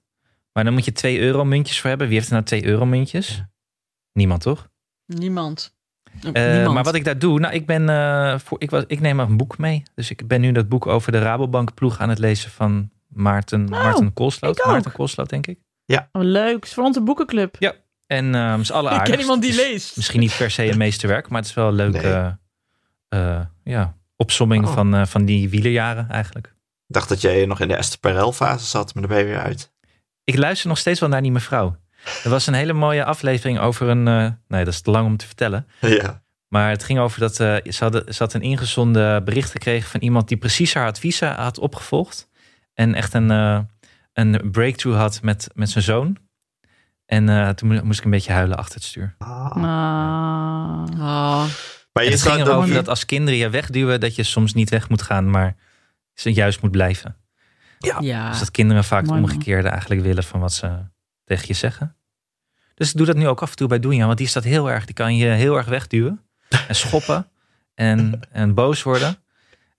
[0.57, 2.07] Maar dan moet je 2 euro muntjes voor hebben.
[2.07, 3.43] Wie heeft er nou 2 euro muntjes?
[4.13, 4.67] Niemand, toch?
[5.05, 5.75] Niemand.
[6.21, 6.73] Eh, Niemand.
[6.73, 9.37] maar wat ik daar doe, nou, ik ben eh, voor, ik, was, ik neem een
[9.37, 9.83] boek mee.
[9.95, 13.63] Dus ik ben nu dat boek over de Rabobank ploeg aan het lezen van Maarten,
[13.63, 14.65] Maarten Koolsloot.
[14.65, 15.59] Maarten Koolsloot, denk ik.
[15.87, 16.63] Oh, leuk.
[16.65, 17.55] Is voor onze boekenclub.
[18.07, 19.95] En eh het is alle Ik ken iemand die Het leest.
[19.97, 21.97] Misschien niet per se een meesterwerk, maar het is wel een leuke
[23.09, 23.21] Nee.
[23.23, 24.73] eh, ja, opsomming Oh.
[24.73, 26.47] van, eh, van die wielerjaren eigenlijk.
[26.87, 29.31] Ik dacht dat jij nog in de Esther Perel fase zat, maar daar ben je
[29.33, 29.75] weer uit.
[30.27, 31.75] Ik luister nog steeds wel naar die mevrouw.
[32.23, 34.07] Er was een hele mooie aflevering over een.
[34.07, 35.67] eh, nee, dat is te lang om te vertellen.
[35.81, 36.21] Ja.
[36.47, 39.99] Maar het ging over dat eh, ze, hadden, ze had een ingezonden bericht gekregen van
[39.99, 42.29] iemand die precies haar adviezen had opgevolgd.
[42.73, 43.59] En echt een, eh,
[44.13, 46.17] een breakthrough had met, met zijn zoon.
[47.05, 49.15] En eh, toen mo- moest ik een beetje huilen achter het stuur.
[49.17, 49.51] Ah.
[49.51, 50.83] Ah.
[50.93, 51.45] Oh.
[51.93, 54.69] Maar je het ging erover dan dat als kinderen je wegduwen, dat je soms niet
[54.69, 55.55] weg moet gaan, maar
[56.13, 57.15] ze juist moet blijven.
[57.77, 58.29] Ja.
[58.29, 60.77] Dus dat kinderen vaak het omgekeerde eigenlijk willen van wat ze
[61.23, 61.95] tegen je zeggen.
[62.73, 64.69] Dus ik doe dat nu ook af en toe bij Doenja, want die staat heel
[64.71, 66.21] erg, die kan je heel erg wegduwen
[66.67, 67.27] en schoppen
[67.73, 69.17] en, en boos worden.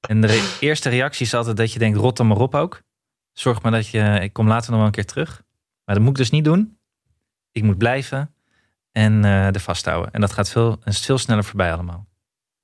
[0.01, 2.83] En de re- eerste reactie is altijd dat je denkt, rot dan maar op ook.
[3.33, 5.43] Zorg maar dat je, ik kom later nog wel een keer terug.
[5.85, 6.79] Maar dat moet ik dus niet doen.
[7.53, 8.35] Ik moet blijven
[8.93, 10.13] en eh er vasthouden.
[10.13, 12.07] En dat gaat veel, is veel sneller voorbij allemaal.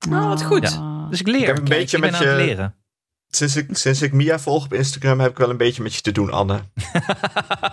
[0.09, 0.77] Oh, wat goed.
[0.77, 1.09] Ah.
[1.09, 1.39] Dus ik leer.
[1.41, 2.75] Ik heb een Kijk, beetje ik ben met aan het je- leren.
[3.35, 6.01] Sinds ik, sinds ik Mia volg op Instagram heb ik wel een beetje met je
[6.01, 6.59] te doen, Anne.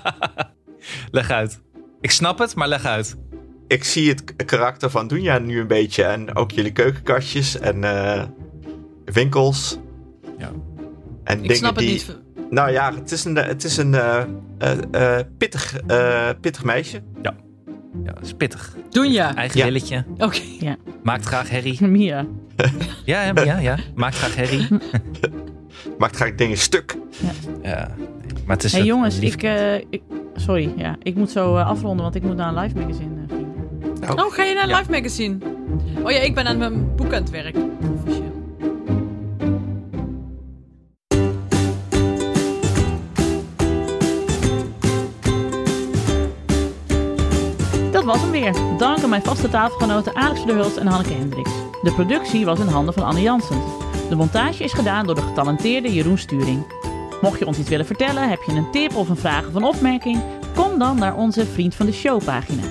[1.10, 1.60] leg uit.
[2.00, 3.16] Ik snap het, maar leg uit.
[3.66, 6.02] Ik zie het karakter van Dunja nu een beetje.
[6.04, 8.24] En ook jullie keukenkastjes en eh,
[9.04, 9.78] winkels.
[10.38, 10.50] Ja.
[11.24, 11.92] En Ik dingen snap het die...
[11.92, 12.18] niet.
[12.50, 14.22] Nou ja, het is een, het is een eh,
[14.58, 17.02] eh, eh, pittig, eh, pittig meisje.
[17.22, 17.34] Ja,
[18.04, 18.76] dat is pittig.
[18.90, 19.34] Doen ja.
[19.34, 19.64] Eigen Ja.
[19.64, 20.04] willetje.
[20.18, 20.40] Oké.
[21.02, 21.84] Maakt graag herrie.
[21.86, 22.26] Mia.
[23.04, 23.78] Ja, ja, ja, ja.
[23.94, 24.68] Maakt graag herrie.
[26.02, 26.96] Maakt graag dingen stuk.
[27.62, 27.88] Ja.
[28.46, 30.02] Maar het is hey jongens, lief- ik, eh, ik...
[30.36, 30.96] Sorry, ja.
[31.02, 34.24] Ik moet zo eh, afronden, want ik moet naar een live magazine, vrienden.
[34.24, 34.78] Oh, ga je naar een Ja.
[34.78, 35.36] live magazine?
[36.04, 37.56] Oh ja, ik ben aan mijn boek aan het werk.
[37.94, 38.32] Officieel.
[47.92, 48.52] Dat was hem weer.
[48.78, 51.50] Dank aan mijn vaste tafelgenoten Alex van der Hulst en Hanneke Hendricks.
[51.82, 53.64] De productie was in handen van Anne Janssens.
[54.12, 56.64] De montage is gedaan door de getalenteerde Jeroen Sturing.
[57.20, 59.64] Mocht je ons iets willen vertellen, heb je een tip of een vraag of een
[59.64, 60.20] opmerking,
[60.54, 62.62] kom dan naar onze Vriend van de Show pagina.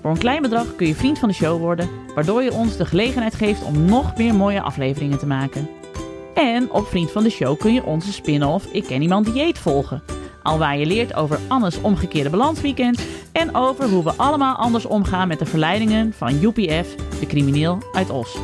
[0.00, 2.86] Voor een klein bedrag kun je vriend van de show worden, waardoor je ons de
[2.86, 5.68] gelegenheid geeft om nog meer mooie afleveringen te maken.
[6.34, 10.02] En op Vriend van de Show kun je onze spin-off Ik Ken Iemand Dieet volgen.
[10.42, 13.02] Alwaar je leert over Annes omgekeerde balansweekend
[13.32, 17.78] en over hoe we allemaal anders omgaan met de verleidingen van Joepie F, de crimineel
[17.92, 18.36] uit Os.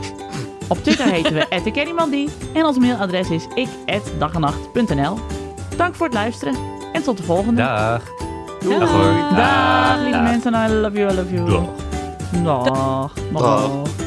[0.69, 5.19] Op Twitter heten we @ikkenniemandie en ons mailadres is ik@dagenacht.nl.
[5.77, 6.55] Dank voor het luisteren
[6.93, 7.62] en tot de volgende.
[7.62, 8.03] Dag.
[8.61, 8.79] Doei.
[8.79, 9.37] Dag hoor.
[9.37, 10.23] Dag, lieve Dag.
[10.23, 10.55] mensen.
[10.55, 11.51] I love you, I love you.
[11.51, 11.64] Dag.
[12.43, 13.12] Dag.
[13.33, 14.07] Dag.